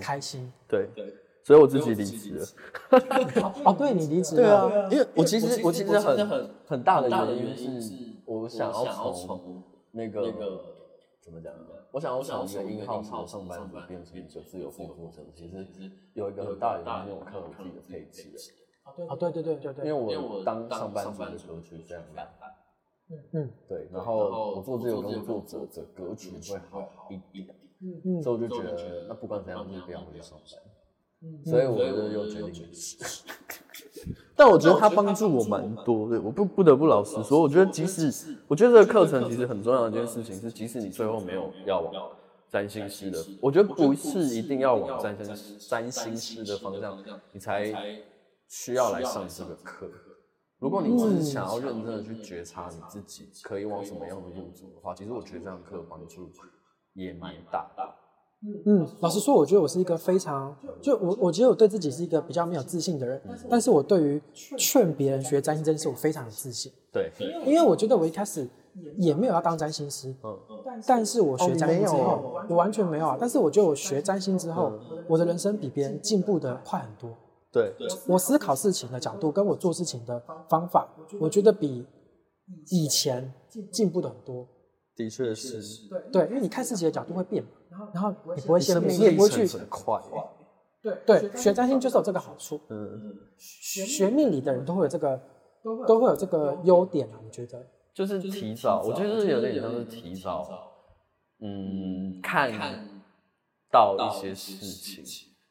[0.00, 1.14] 开心，嗯、对对，
[1.46, 2.44] 所以我自己离职了。
[3.64, 10.22] 哦，对你离职了，对啊，因为我其实我其实很很很大的原因是，我想要从那个
[11.22, 11.68] 怎么讲呢？
[11.92, 15.64] 我想要从一个 house 的上班族变成一个自由工作者，其实
[16.14, 18.28] 有一个很大的原因，我看我自己的配置。
[19.08, 22.26] 啊，对对对对对，因为我当上班族的格局非常烂。
[23.08, 27.46] 嗯嗯，对，然后我做自由工作者的格局会好一点。
[27.80, 30.75] 嗯嗯，所以我就觉得，那不管怎样，就是不要回去上班。
[31.26, 32.96] 嗯，所以我就又决定离职。
[34.36, 41.92] 但我觉得他帮助我蛮多的，我不不得不老实说，我觉得即使我觉得这个课程其实很重要的一件事情是，即使你最后没有要往
[42.48, 46.96] 占星师的，我觉得不是一定要往占星占星师的方向，
[47.32, 47.74] 你才
[48.46, 49.90] 需要来上这个课。
[50.58, 56.30] 如果你只是想要认真的去觉察你自己可以往什么样的路走的话，其实我觉得这堂课帮助。
[56.98, 57.94] 也蛮大的，
[58.66, 64.22] 嗯，老实说，我觉得我是一个非常，就我，我觉得我对自己是一个比较没有自信的人，但是我对于
[64.56, 66.70] 劝别人学占星这件事，我非常有自信。
[66.92, 67.10] 对，
[67.44, 68.46] 因为我觉得我一开始
[68.98, 70.38] 也没有要当占星师，嗯，
[70.86, 74.72] 但是我学占星之后，我完全没有啊，但是我觉得我学占星之后，
[75.08, 77.16] 我的人生比别人进步的快很多。
[77.50, 77.72] 对，
[78.06, 80.86] 我思考事情的角度跟我做事情的方法，
[81.18, 81.86] 我觉得比
[82.70, 83.32] 以前
[83.72, 84.46] 进步的很多。
[84.94, 87.44] 的确是，对对，因为你看事情的角度会变，
[87.92, 90.00] 然后你不会羡慕，你也不会去很快。
[90.82, 92.60] 对对，学占星就是有这个好处。
[92.68, 95.20] 嗯，学命理的人都会有这个，
[95.86, 97.18] 都会有这个优点啊。
[97.24, 100.48] 我觉得就是提早，我觉得是有点像是提早，
[101.40, 102.52] 嗯，看
[103.72, 105.04] 到一些事情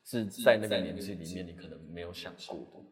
[0.06, 2.85] 是在那个年纪里面你可能没有想过的。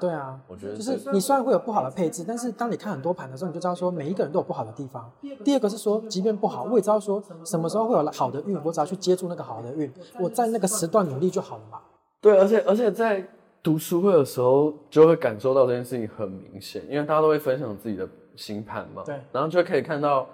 [0.00, 5.10] 对啊，我觉得就是你虽然会有不好的配置，但是当你看很多盘的时候，你就知道说每一个人都有不好的地方。
[5.44, 11.80] 第二个是说，即便不好，我也知道说什么时候会有好的运，我只要去接住那个好的运，我在那个时段努力就好了嘛。
[12.20, 13.24] 对，而且而且在
[13.62, 19.02] 读书会的时候，就会感受到这件事情很明显，因为大家都会分享自己的星盘嘛。
[19.04, 19.20] 对。
[19.30, 20.26] 然后就可以看到，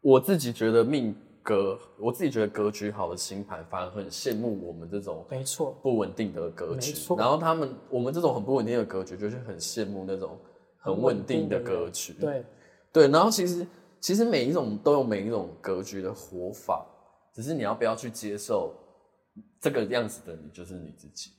[0.00, 6.94] 我自己觉得命格，我自己觉得格局好的星盘，反而很羡慕我们这种没错不稳定的格局。
[7.18, 10.38] 然后他们，我们这种很不稳定的格局，就是很羡慕那种
[10.78, 12.14] 很稳定的格局。
[12.14, 12.44] 对。
[12.90, 13.08] 对。
[13.08, 13.66] 然后其实，
[14.00, 16.86] 其实每一种都有每一种格局的活法，
[17.34, 18.74] 只是你要不要去接受
[19.60, 21.30] 这个样子的你，就是你自己。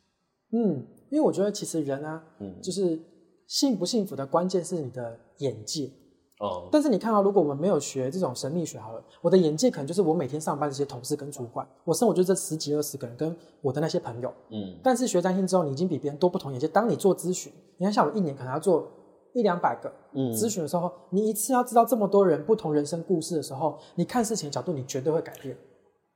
[0.52, 3.02] 嗯，因为我觉得其实人啊，嗯，就是
[3.48, 5.92] 幸不幸福的关键是你的眼界
[6.40, 6.70] 哦。
[6.72, 14.80] 但是你看啊，如果我们没有学这种神秘学，好了，我的眼界可能就是我每天上班这些同事跟主管，我生活就这十几二十个人跟我的那些朋友，嗯。
[14.84, 16.68] 但是学占星之后，你已经比别人多不同眼界。
[16.68, 18.88] 当你做咨询，你看像我一年可能要做
[19.34, 19.92] 一两百个
[20.34, 25.58] 咨询的时候，嗯，你一次要知道这么多人不同人生故事的时候，你看事情的角度，你绝对会改变。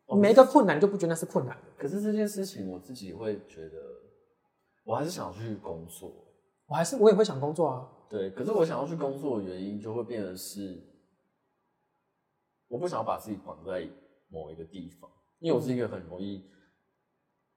[0.08, 1.56] 哦，每一个困难你就不觉得那是困难。
[1.78, 3.78] 可是这件事情，我自己会觉得。
[4.86, 6.12] 我还是想去工作，
[6.70, 7.90] 我还是我也会想工作啊。
[8.08, 10.82] 对，可是我想要去工作的原因就会变得是，
[12.68, 13.88] 我不想要把自己绑在
[14.30, 16.44] 某一个地方，因为我是一个很容易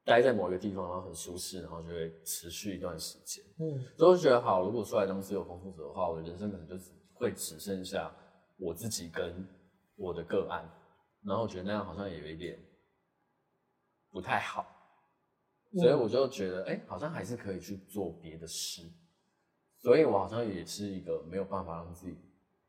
[0.04, 3.44] 待在某一个地方，然后很舒适，然后就会持续一段时间。
[3.58, 8.14] 嗯，所以我就觉得好，如果出来当自由工作者的话，我的人生可能就只会只剩下
[8.58, 9.46] 我自己跟
[9.96, 10.68] 我的个案，
[11.22, 12.58] 然后我觉得那样好像也有一点
[14.10, 14.66] 不太好。
[15.74, 18.82] 所以我就觉得，哎、欸，好像还是可以去做别的事。
[19.82, 22.16] 所以我好像也是一个没有办法让自己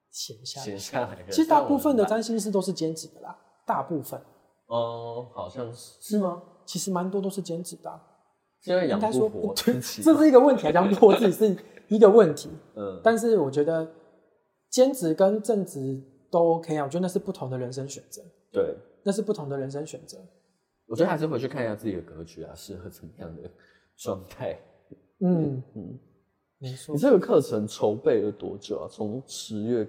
[0.10, 1.24] 闲下闲下来。
[1.30, 4.20] 其实大部分的占星师都是兼职的啦，大部分。
[4.66, 6.42] 哦、嗯，好像是是吗？
[6.66, 8.02] 其实蛮多都是兼职的、啊。
[8.66, 11.58] 因为养不活 自己，这是一个问题，养不活自己是
[11.90, 12.50] 一个问题。
[12.76, 13.00] 嗯。
[13.04, 13.88] 但是我觉得
[14.70, 18.22] 兼职跟正职都 OK 啊，我觉得那是不同的人生选择。
[18.52, 20.18] 对，那是不同的人生选择。
[20.88, 23.52] 我觉得还是回去看一下自己的格局啊，适合怎么样的
[23.98, 24.58] 状态。
[25.20, 26.00] 嗯嗯，
[26.64, 28.88] 你这个课程筹备了多久啊？
[28.90, 29.86] 从十月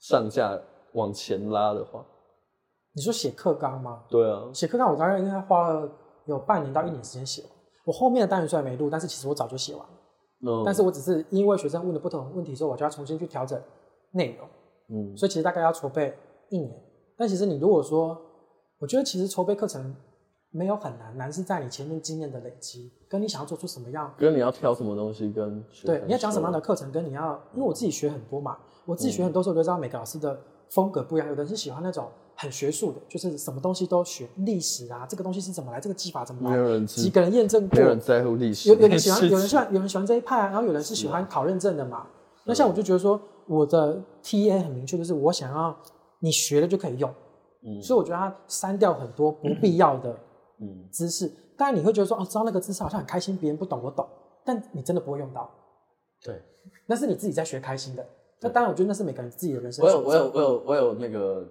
[0.00, 0.60] 上架
[0.94, 2.04] 往前拉的话，
[2.92, 4.02] 你说写课纲吗？
[4.10, 5.88] 对啊，写课纲我大概应该花了
[6.26, 7.50] 有半年到一年时间写完。
[7.84, 9.94] 我后面的单元虽然没录，但是其实我早就写完了。
[10.44, 10.62] 嗯。
[10.64, 13.60] 但是我只是因为学生问的不同问题之后，我就要重新去调整
[14.10, 14.48] 内容。
[14.88, 15.16] 嗯。
[15.16, 16.12] 所以其实大概要筹备
[16.48, 16.82] 一年。
[17.16, 18.20] 但其实你如果说，
[18.80, 19.94] 我觉得其实筹备课程。
[20.52, 30.38] 没有很难，难是在你前面经验的累积，跟你想要做出什么样，跟你要挑什么东西，跟对你要讲什么样的课程，跟你要，因为我自己学很多嘛，我自己学很多时候，我就知道每个老师的
[30.70, 42.06] 风格不一样，有的人是喜欢那种很学术的，就是什么东西都学历史啊，这个东西是怎么来，这个技法怎么来，没有人几个人验证过，没有人在乎历史，有有人喜欢， 有人喜欢，有人喜欢这一派啊，然后有人是喜欢考认证的嘛，
[42.44, 45.74] 那像我就觉得说，我的 TA 很明确，就是我想要
[46.18, 47.10] 你学了就可以用，
[47.64, 50.10] 嗯，所以我觉得它删掉很多不必要的。
[50.10, 50.16] 嗯，
[50.90, 54.08] 知识，当然你会觉得说，哦，知道那个姿势好像很开心，别人不懂我懂，
[54.44, 55.50] 但你真的不会用到。
[56.22, 56.40] 对，
[56.86, 58.06] 那是你自己在学开心的。
[58.40, 59.84] 那当然，我觉得那是每个人自己的人生。
[59.84, 61.46] 我有，我有，我有，我有那个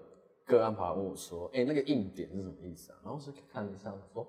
[0.46, 3.00] 个案跑来问我说，哎、欸，那个硬点是什么意思啊？
[3.04, 4.28] 然后我说看一下，我说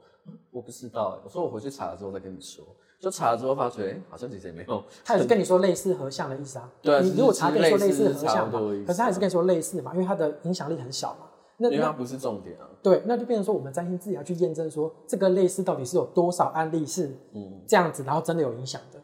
[0.50, 2.64] 我不知道，我说我回去查了之后再跟你说。
[3.00, 4.80] 就查了之后发觉，哎、欸，好像其实也没有。
[5.04, 6.72] 他也是跟你说类似合相的意思啊。
[6.80, 11.26] 对啊，你如果查跟你说类似合相嘛，可是他也是跟你说类似嘛，因为它的影响力很小嘛。
[11.62, 12.68] 那因为它不是重点啊。
[12.82, 19.00] 对，那就变成说，我们占星自己要去验证说，这个类似到底是有多少案例是嗯这样子，然后真的有影响的。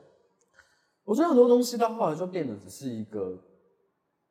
[1.05, 3.38] 我觉得很多东西到后来就变得只是一个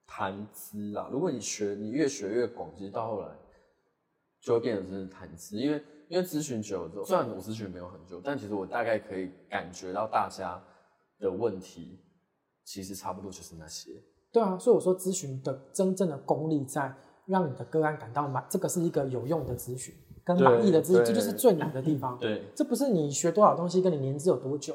[0.06, 1.10] 谈资啦。
[1.10, 3.30] 如果你学，你越学越广，其实到后来
[4.42, 5.58] 就会变成是谈资。
[5.58, 10.62] 因为因为咨询久了之后，虽然我咨询没有很久，但其实我大概可以感觉到大家
[11.20, 12.00] 的问题
[12.66, 13.92] 其实差不多就是那些。
[14.32, 16.94] 对啊，所以我说咨询的真正的功力在。
[17.28, 19.94] 让你的个案感到满，这个是一个有用的咨询，
[20.26, 22.18] 跟满意的咨询，这就是最难的地方。
[22.20, 24.74] 对，这不是你学多少东西，跟你年资有多久。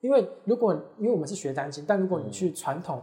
[0.00, 3.00] 因为如果因为我们是学占星，但如果你去传统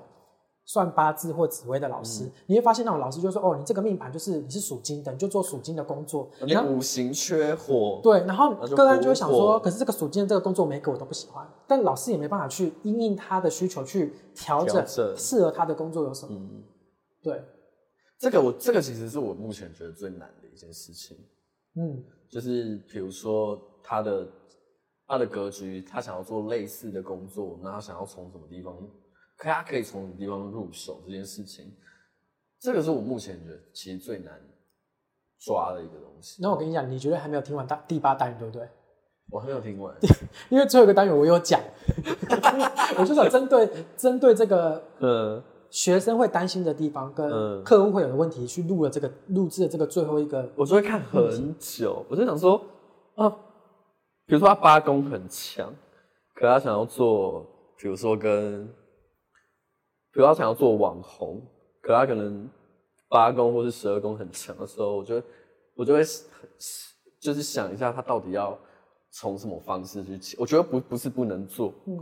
[0.66, 8.00] 算八字或紫微的老师，嗯、你会发现那种老师就说：“哦，你这个命盘就是你是属金的，你就做属金的工作。”你五行缺火。
[8.04, 14.86] 对，然后个案就会想说：“可是这个属金的这个工作，每个我都不喜欢。”但老师也没办法去因应他的需求去调整
[15.18, 16.36] 适合他的工作有什么。
[16.36, 16.64] 嗯、
[17.24, 17.44] 对。
[18.22, 21.18] 这个我这个其实是我目前觉得最难的一件事情，
[21.74, 24.28] 嗯，就是比如说他的
[25.08, 28.78] 他的格局，他想要做类似的工作，那他想要从什么地方，
[29.36, 31.74] 可他可以从什么地方入手这件事情，
[32.60, 34.40] 这个是我目前觉得其实最难
[35.40, 36.44] 抓的一个东西。
[36.44, 38.70] 那我跟你讲，你绝对还没有听完大第八单元，对不对？
[39.32, 39.96] 我还没有听完，
[40.52, 41.60] 因为最后一个单元我有讲，
[43.00, 45.44] 我就想针对针对这个，呃。
[45.72, 52.06] 学生会担心的地方跟客户会有的问题，去录了这个录制的这个最后一个，我就会看很久。
[52.10, 52.62] 我就想说，
[53.16, 53.30] 啊，
[54.26, 55.74] 比如说他八宫很强，
[56.36, 58.68] 可他想要做，比如说跟，
[60.12, 61.42] 比如他想要做网红，
[61.82, 62.50] 可他可能
[63.10, 65.24] 八宫或是十二宫很强的时候，我觉得
[65.76, 66.02] 我就会
[67.20, 68.60] 就是想一下他到底要
[69.10, 70.36] 从什么方式去起。
[70.38, 71.98] 我觉得不不是不能做，嗯，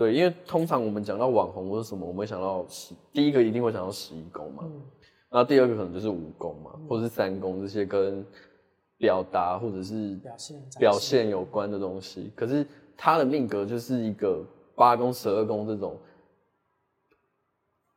[0.00, 4.64] 对，因为通常我们讲到网红或者什么，我们会想到十，第一个一定会想到十一宫嘛，
[5.28, 8.24] 嗯，第二个可能就是五宫嘛，嗯、或者是三宫这些跟
[8.96, 12.66] 表达或者是表现表现有关的东西，可是。
[13.02, 15.96] 他的命格就是一个八宫、十二宫这种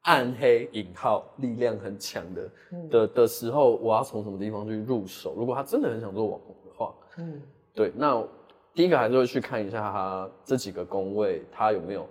[0.03, 5.35] 暗黑引号力量很强的、嗯、的的时候，我要从什么地方去入手？
[5.35, 7.41] 如果他真的很想做网红的话，嗯，
[7.73, 8.25] 对，那
[8.73, 12.07] 第一个还是会去看一下他这几个宫位，他有没有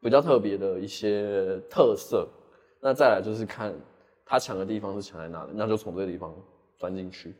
[0.00, 2.28] 比较特别的一些特色。
[2.80, 3.74] 那再来就是看
[4.24, 6.34] 他强的地方是强在哪里，那就从这个地方
[6.76, 7.34] 钻进去。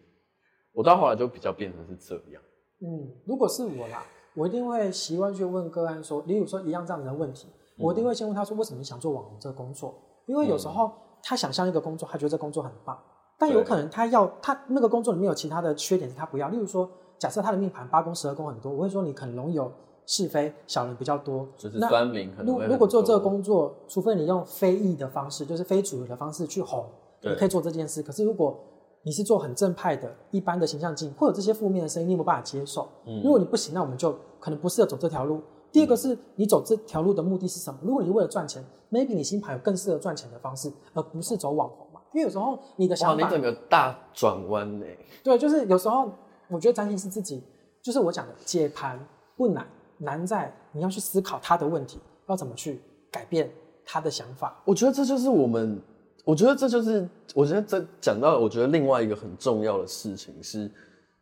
[0.73, 2.43] 我到后来就比较变成是这样。
[2.81, 4.05] 嗯，如果是我啦。
[4.37, 7.47] 我一定会习惯去问个案说，例如说一样这样的问题，
[7.79, 9.95] 我一定会先问他说，为什么你想做网红这个工作？
[10.27, 10.93] 因为有时候
[11.23, 13.01] 他想象一个工作，他觉得这工作很棒，
[13.39, 16.49] 但有可能他要他那个工作里面有其他的缺点是他不要。
[16.49, 19.71] 例如说，假设他的命盘八宫十二宫很多，我会说你可能容易有
[20.07, 21.47] 是非，小人比较多。
[21.57, 26.85] 就是酸民可能如如果做这个工作，除非你用非议的方式，就是非主流的方式去哄，
[27.23, 28.03] 你可以做这件事。
[28.03, 28.59] 可是如果
[29.03, 32.89] 你是做很正派的，一般的形象镜，或者这些负面的声音，你有没有办法接受？
[33.07, 35.41] 嗯，如果你不行，那我们就可能不适合走这条路。
[35.73, 37.79] 第二个是你走这条路的目的是什么？
[37.83, 42.01] 如果你为了赚钱，maybe 你星盘有更适合赚钱的方式，而不是走网红嘛。
[42.13, 44.87] 因为有时候你的想法，你整个大转弯呢？
[45.25, 46.09] 对，就是有时候
[46.49, 47.43] 我觉得占星是自己，
[47.83, 48.99] 就是我讲的解盘
[49.37, 49.67] 不难，
[49.99, 52.81] 难在你要去思考他的问题，要怎么去
[53.11, 53.51] 改变
[53.85, 54.61] 他的想法。
[54.65, 55.81] 我觉得这就是我们。
[56.27, 60.71] 我觉得这就是，我觉得这讲到，我觉得另外一个很重要的事情是，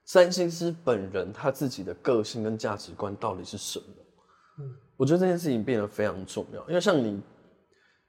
[0.06, 3.86] 占星师本人他自己的个性跟价值观到底是什么？
[4.60, 7.20] 嗯，我觉得这件事情变得非常重要，因为像你，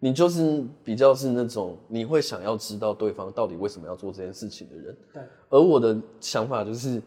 [0.03, 4.97] 你就是比较是那种你会想要知道对方到底为什么要做这件事情的人。
[5.13, 5.23] 对。
[5.49, 7.01] 而我的想法就是，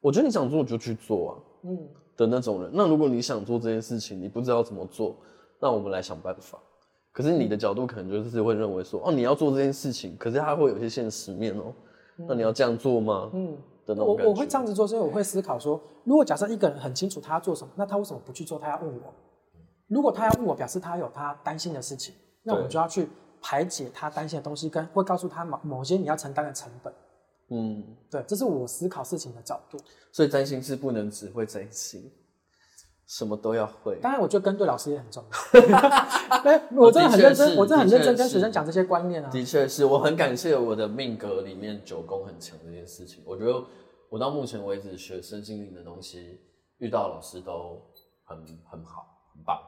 [0.00, 1.76] 我觉得你想做就去做啊，嗯，
[2.16, 2.70] 的那种人。
[2.72, 5.16] 那如果你想做这件事情，你不知道怎么做，
[5.58, 6.56] 那我们来想办法。
[7.10, 11.74] 可是你的角度可能就是会认为说，哦，你要做这件事情，可是它会有一些现实面哦、喔，
[12.28, 13.28] 那你要这样做吗？
[13.34, 14.22] 嗯，的那种感觉。
[14.22, 18.56] 我我会这样子做，所以我会思考说，如果假设一个人很清楚他要做什么，那他为什么不去做？
[18.56, 19.12] 他要问我。
[19.90, 23.08] 如果他要问我，表示他有他担心的事情，那我们就要去
[23.42, 26.94] 排解他担心的东西，跟会告诉他某某些你要承担的成本。
[27.50, 29.76] 嗯，对，这是我思考事情的角度。
[30.12, 32.10] 所以担心是不能只会占星。
[33.08, 35.78] 什么都要会，当然我觉得跟对老师也很重要。
[36.80, 39.28] 我真的很认真，我真的很认真跟学生讲这些观念啊。
[39.28, 43.20] 的确是，我很感谢我的命格里面九宫很强这件事情。
[43.26, 43.60] 我觉得
[44.10, 46.40] 我到目前为止学身心灵的东西，
[46.78, 47.82] 遇到老师都
[48.22, 48.38] 很
[48.70, 49.58] 很好，很棒。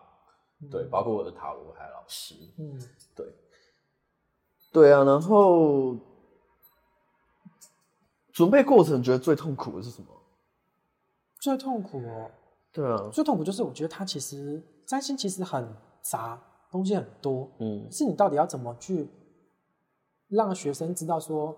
[0.70, 2.35] 对，包括我的塔罗还有老师。
[2.59, 2.79] 嗯，
[3.14, 3.27] 对，
[4.72, 5.05] 对啊。
[5.05, 5.96] 然后
[8.33, 10.09] 准备过程觉得最痛苦的是什么？
[11.40, 12.31] 最痛苦哦。
[12.72, 19.11] 对啊，最痛苦就是我觉得他其实占星其实很杂，东西很多，嗯，是你到底要怎么去
[20.29, 21.55] 让学生知道说，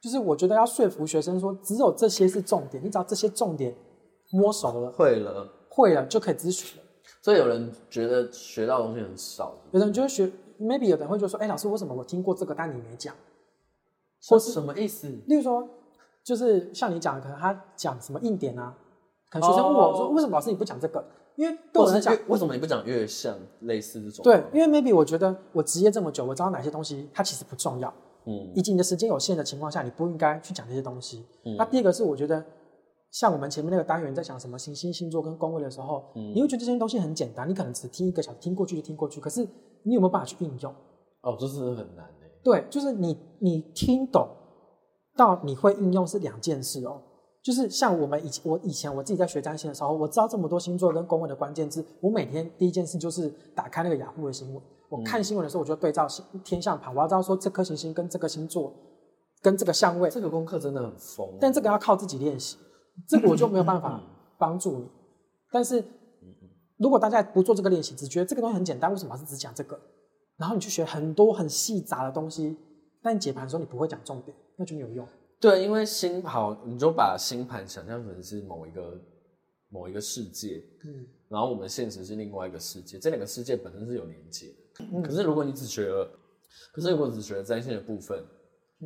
[0.00, 3.74] 就是我觉得要说服学生说，只有这些是重点，你只要这些重点
[4.30, 6.84] 摸熟了，会了，会了就可以咨询了。
[7.24, 13.14] 所以有人觉得学到的东西很少，有人觉得学，maybe 有人会就说，哎，老师，为什么我听过这个，但你没讲？
[14.28, 15.08] 或是什么意思？
[15.26, 15.66] 例如说，
[16.22, 18.76] 就是像你讲的，可能他讲什么硬点啊。
[19.30, 21.02] 可能学生问我说：“为什么老师你不讲这个？
[21.36, 24.22] 因为对我来讲，为什么你不讲月相类似这种？
[24.22, 27.88] 对，因为 maybe 我觉得我职业这么久，我知道哪些东西它其实不重要。
[28.26, 31.24] 嗯，以及你的时间有限的情况下，你不应该去讲这些东西。
[31.46, 32.44] 嗯，那第二个是我觉得，
[33.14, 39.20] 像我们前面那个单元在讲什么行星星座跟宫位的时候，嗯，你会觉得这些东西很简单，你可能只听一个小时，听过去就听过去。
[39.20, 39.48] 可是
[39.84, 40.74] 你有没有办法去运用？
[41.20, 42.26] 哦，这是很难的。
[42.42, 44.28] 对，就是你你听懂
[45.16, 47.00] 到你会应用是两件事哦。
[47.40, 56.08] 就是像我们以前，我以前我自己在学占星的时候，我知道这么多星座跟宫位的关键字，我每天第一件事就是打开那个雅虎的新闻，我看新闻的时候，我就对照
[56.42, 58.74] 天象盘，我要知道说这颗行星跟这个星座
[59.40, 60.10] 跟这个相位。
[60.10, 62.56] 这个功课真的很疯，但这个要靠自己练习，
[63.08, 64.00] 这个我就没有办法
[64.38, 64.88] 帮助你。
[65.50, 65.84] 但是
[66.78, 69.80] 如果大家不做这个练习，只觉得这个东西很简单，为什么是只讲这个？
[70.36, 72.56] 然后你去学很多很细杂的东西，
[73.02, 75.06] 但你解盘的时候你不会讲重点，那就没有用。
[75.40, 79.00] 对，因为星好，你就把星盘想象成是某一个
[79.68, 84.84] 某一个世界，嗯，然后我们现实是另外一个世界，这两个世界本身是有连接的。
[84.92, 86.08] 嗯，可是如果你只学了，
[86.72, 88.24] 可是如果只学了占星的部分，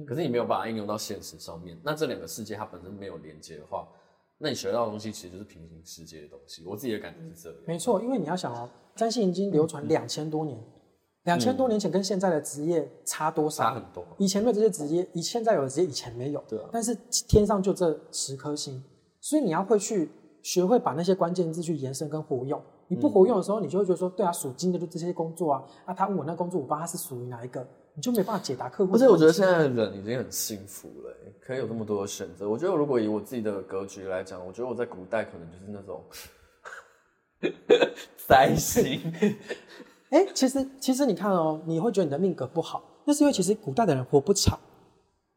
[0.06, 3.88] 可是你没有把它应用到现实上面，那这两个世界它本身没有连接的话，
[4.38, 6.64] 那你学到的东西其实就是平行世界的东西。
[6.64, 7.58] 我自己的感觉是这样。
[7.66, 10.56] 没错，因为你要想哦，占星已经流传两千多年，
[11.24, 13.64] 两千、嗯、多年前跟现在的职业差多少？
[13.64, 14.04] 差很多。
[14.16, 16.42] 以前没有这些职业，以现在有的职业以前没有。
[16.48, 16.68] 对啊。
[16.72, 16.94] 但是
[17.26, 18.82] 天上就这十颗星，
[19.20, 20.08] 所以你要会去
[20.42, 22.62] 学会把那些关键字去延伸跟活用。
[22.86, 25.64] 你不活用的时候，你就会觉得说，对啊，属金的就这些工作啊。
[25.84, 27.66] 啊，他问我那工作，我不知道他是属于哪一个，
[27.98, 28.92] 你就没办法解答客户。
[28.92, 32.48] 不是，我觉得现在的人已经很幸福了，可以有这么多的选择。
[32.48, 36.00] 我觉得如果以我自己的格局来讲，我觉得我在古代可能就是那种
[38.28, 39.00] 灾星。
[40.10, 44.56] 哎、欸，其实其实你看哦、喔，你会觉得你的命格不好，那是因为其实古代的人活不长，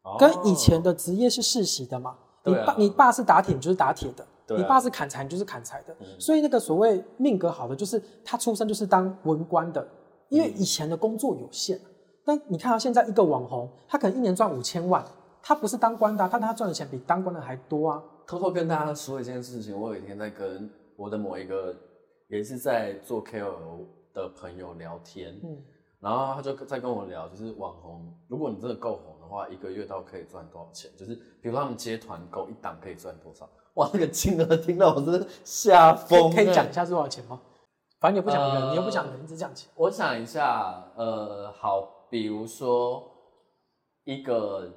[0.04, 2.16] 哦、跟以前的职业是世袭的嘛。
[2.44, 4.24] 你爸，你爸是打铁，你就是打铁的。
[4.56, 9.84] 你爸是砍柴，你就是砍柴的，所以那个所谓命格好的，就是他出生就是当文官的，
[10.28, 11.80] 因为以前的工作有限。
[12.24, 15.04] 但你看到现在一个网红，他可能一年赚五千万，
[15.42, 18.02] 他不是当官的，但他赚的钱比当官的还多啊。
[18.26, 21.74] 偷偷跟大家说一件事情，我有一天在跟我的某一个
[22.28, 25.56] 也是在做 KOL 的朋友聊天，嗯，
[26.00, 30.90] 然后他就在跟我聊，就是网红，如果你真的够红的话，一个月到可以赚多少钱？
[30.96, 33.48] 就是比如他们接团购一档可以赚多少？
[33.74, 36.30] 哇，那个金额听到我真的吓疯。
[36.32, 37.40] 可以讲一下是多少钱吗？
[37.98, 39.70] 反正你又不讲人，呃、你又不讲人，只讲钱。
[39.74, 43.10] 我想一下，呃，好，比如说
[44.04, 44.70] 一个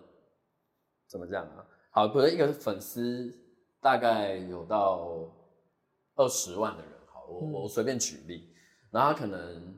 [1.09, 1.67] 怎么讲啊？
[1.91, 3.29] 好，比如一个粉丝
[3.81, 5.29] 大概有到
[6.15, 8.53] 二十万的人，好，我、嗯、我随便举例，
[8.89, 9.77] 然后他可能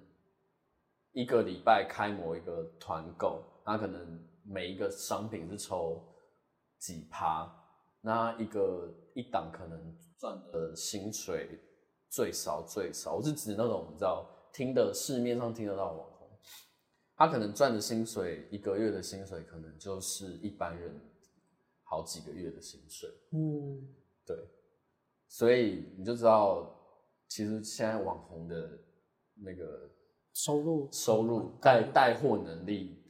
[1.14, 6.16] 一个礼拜开模一个团购，他可能每一个商品是抽
[6.78, 7.52] 几趴。
[8.02, 11.60] 那一个一档可能赚的薪水
[12.08, 16.17] 最少最少，我是指那种你知道听的市面上听得到的网红，
[17.18, 21.02] 他可能赚的薪水一个月的薪水可能就是一般人
[21.84, 23.10] 好几个月的薪水。
[23.32, 23.82] 嗯，
[24.26, 24.38] 对，
[25.28, 26.74] 所以你就知道，
[27.28, 28.70] 其实现在网红的
[29.34, 29.90] 那个
[30.34, 33.04] 收入收入带带货能力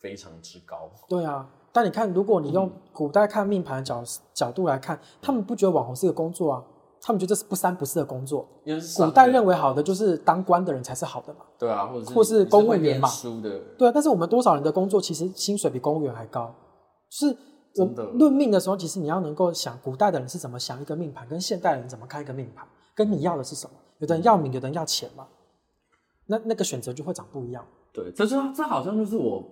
[0.00, 0.90] 非常之高。
[1.08, 1.54] 对啊。
[1.72, 4.02] 但你看，如果你用古代看命盘的角
[4.34, 6.66] 角度来看，他们不觉得网红是一个工作啊，
[7.02, 8.48] 他们觉得这是不三不四的工作。
[8.96, 11.40] 古代认为好的就是当官的人才是好的嘛。
[11.58, 13.08] 对啊，或者是或是公务员嘛。
[13.78, 16.54] 对啊，但是我们多少人的工作其实薪水比公务员还高。
[17.08, 17.36] 就是
[17.76, 23.72] 我论命的时候，其实你要能够想古代的人是怎么想一个命盘，跟现代人怎么看一个命盘，跟你要的是什么？
[23.98, 25.26] 有的人要名，有的人要钱嘛。
[26.26, 27.64] 那那个选择就会长不一样。
[27.92, 29.44] 对，这就这好像就是我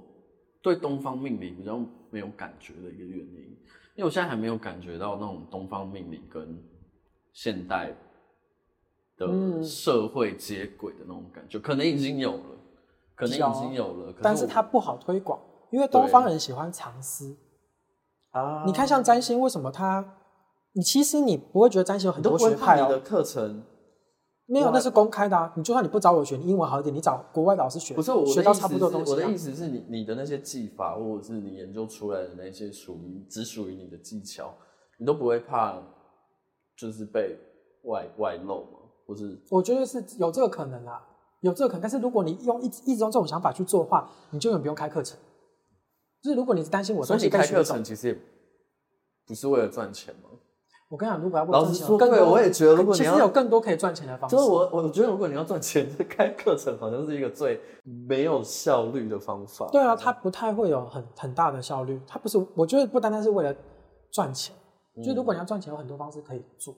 [0.62, 1.78] 对东方命理比较
[2.10, 3.34] 没有感觉的一个原因，
[3.96, 6.56] 因为我现在还没有感觉到那种东方命理跟
[7.32, 7.96] 现代
[9.16, 12.44] 的社会接轨的那种感觉，可能已经有了，
[13.14, 17.36] 可能已经有了，但是它不好推广，因为东方人喜欢藏私
[18.30, 18.64] 啊。
[18.66, 20.14] 你看，像占星，为什么他？
[20.72, 23.64] 你其实你不会觉得占星有很多学派的课程。
[24.50, 25.52] 没有，那是公开的啊！
[25.56, 29.10] 你就算你不找我学，你英文好一点，你找国外老师学，不是我学到差不多东西。
[29.10, 34.54] 我的意思是你你的那些技法，或者是你研究出来的那些属于只属于你的技巧，
[34.98, 35.78] 你都不会怕，
[36.78, 37.36] 就是被
[37.82, 38.78] 外外露吗？
[39.06, 39.36] 不是？
[39.50, 41.04] 我觉得是有这个可能啊，
[41.40, 41.80] 有这个可能。
[41.80, 45.18] 但是如果你用一直一直用这种想法去做的话，你就永远不用开课程。
[46.22, 48.18] 就是如果你是担心我，所以你开课程其实也
[49.26, 50.30] 不是为了赚钱吗？
[50.90, 54.34] 我跟你讲，如果要老实说，对，我也觉得，如果你其实有更多可以赚钱的方式。
[54.36, 57.60] 就是我，我觉得如果你要赚钱， 开课程好像是一个最
[58.08, 59.68] 没有效率的方法。
[59.70, 62.00] 对啊，它不太会有很很大的效率。
[62.06, 63.54] 它不是，我觉得不单单是为了
[64.10, 64.54] 赚钱。
[64.98, 66.74] 嗯、就如果你要赚钱，有很多方式可以做。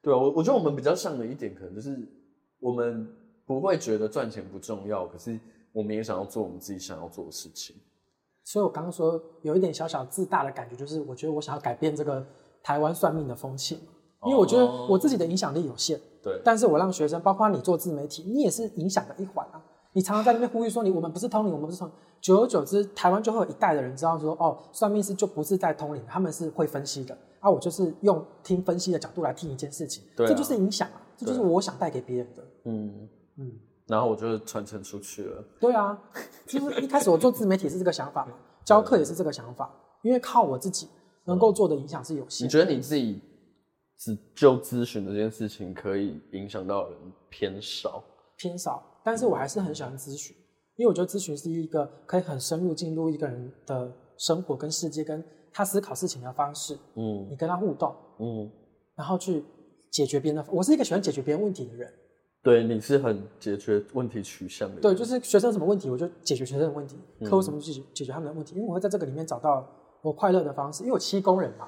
[0.00, 2.08] 对啊，我我觉得我们比较像的一点，可能就是
[2.60, 3.08] 我们
[3.44, 5.38] 不会觉得赚钱不重要，可是
[5.72, 7.74] 我们也想要做我们自己想要做的事情。
[8.44, 12.24] 所以我刚刚说有一点小小自大的感觉，就是我觉得我想要改变这个
[12.62, 13.80] 台湾算命的风气，
[14.26, 15.98] 因为我觉得我自己的影响力有限。
[16.22, 19.64] 对，但是我让学生，包括你做自媒体，你也是影响的一环啊。
[19.92, 21.94] 你常常在那边呼吁说你我们不是通灵，我们不是通灵。
[22.24, 27.14] 久而久之，台湾就会有一代的人知道说，哦，算命师就不是在通灵，他们是会分析的。
[27.38, 32.42] 啊，我就是用听分析的角度来听一件事情，对啊，这就是影响啊，这就是我想带给别人的。
[32.64, 33.52] 嗯嗯。
[33.86, 35.44] 然后我就传承出去了。
[35.60, 36.02] 对啊，
[36.46, 38.32] 其实一开始我做自媒体是这个想法嘛，
[38.64, 39.70] 教课也是这个想法，
[40.00, 40.88] 因为靠我自己
[41.26, 42.46] 能够做的影响是有限。
[42.46, 43.20] 你觉得你自己
[43.98, 46.98] 只就咨询这件事情可以影响到人
[47.28, 48.02] 偏少？
[48.38, 50.34] 偏少，但是我还是很喜欢咨询，
[50.76, 56.74] 因为我觉得咨询是一个可以很深入进入一个人的生活跟世界，跟他思考事情的方式。
[56.96, 58.50] 嗯，你跟他互动，嗯，
[58.96, 59.44] 然后去
[59.90, 60.50] 解决别人的。
[60.52, 61.88] 我是一个喜欢解决别人问题的人。
[62.42, 64.80] 对，你是很解决问题取向的。
[64.80, 69.66] 对，就是学生什么问题，我就解决学生的问题；客户什么解决解决他们的问题，因为我会在这个里面找到
[70.02, 70.82] 我快乐的方式。
[70.82, 71.66] 因为我七工人嘛，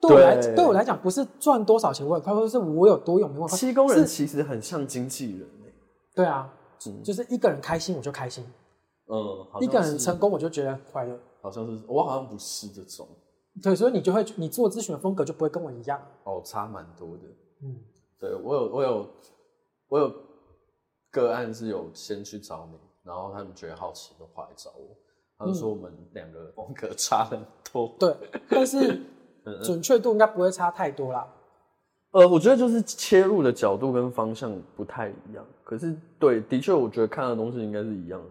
[0.00, 3.46] 对我来对，对我来讲，不是赚多少钱我很快乐，是我有多有名。
[3.48, 5.48] 七工人其实很像经纪人。
[6.16, 6.52] 对啊，
[6.86, 8.44] 嗯，就是一个人开心我就开心，
[9.06, 11.18] 嗯，一个人成功我就觉得快乐。
[11.40, 13.06] 好像是我好像不是这种。
[13.62, 16.00] 对，所以你就会你做咨询的风格就不会跟我一样。
[16.24, 17.22] 哦，差蛮多的。
[17.62, 17.76] 嗯，
[18.18, 19.10] 对我有我有
[19.88, 20.12] 我有
[21.10, 24.96] 个案是有先去找你，然后他们觉得好奇的话来找我，
[25.38, 27.86] 他就说我们两个风格差很多。
[27.86, 28.16] 嗯、对，
[28.48, 29.00] 但是
[29.62, 31.32] 准确度应该不会差太多啦。
[32.14, 35.44] 呃，我觉得就是切入的角度跟方向不太一样。
[35.64, 38.26] 可是，对，的确，我觉得看的东西应该是一样的。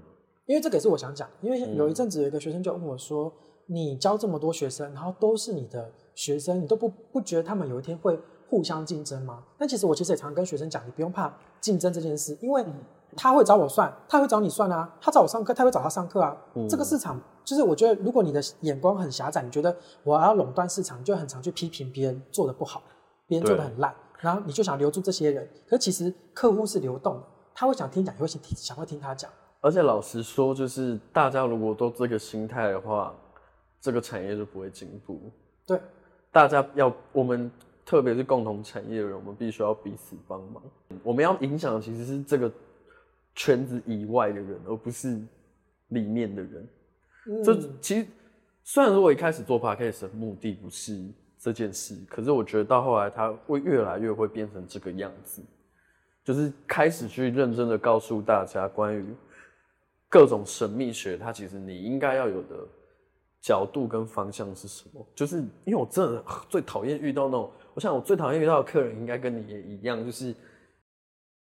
[0.45, 3.25] 因为这个也是我想讲，因为有一阵子有一个学生就问我说
[3.67, 8.17] ：“嗯、你教这么多学生，然后都是你的学生，你都不不觉得他们有一天会
[8.49, 12.65] 互相竞争吗？”但其实我其实也常跟学生讲，你不用怕竞争这件事，因为
[13.17, 16.37] 他会找我算，他会找你算啊，他找我上课，他会找他上课啊。
[16.55, 19.75] 嗯、这个市场就是我觉得，如果你的眼光很狭窄，你觉得
[20.05, 22.81] 我要垄断市场，你就很常去批评别人做的不好。
[23.27, 27.23] 别人做的很烂，然后你就想留住这些人，可是其实客户是流动的，
[27.55, 29.31] 他会想听讲，也会想听，想会听他讲。
[29.61, 33.15] 而且老实说，就是大家如果都这个心态的话，
[33.79, 35.31] 这个产业就不会进步。
[35.65, 35.79] 对，
[36.31, 37.49] 大家要我们
[37.85, 40.61] 特别是共同产业的人，我们必须要彼此帮忙。
[41.01, 42.51] 我们要影响的其实是这个
[43.35, 45.21] 圈子以外的人，而不是
[45.87, 46.67] 里面的人。
[47.27, 48.07] 嗯，这其实
[48.63, 51.09] 虽然说我一开始做 Podcast 的目的不是。
[51.43, 55.41] 这件事，可是我觉得到后来，他会越来越会变成这个样子，
[56.23, 59.05] 就是开始去认真的告诉大家关于
[60.07, 62.65] 各种神秘学，它其实你应该要有的
[63.41, 65.05] 角度跟方向是什么。
[65.13, 70.33] 就是因为我真的最讨厌遇到那种，我想我最讨厌遇到的客人应该跟你也一样，就是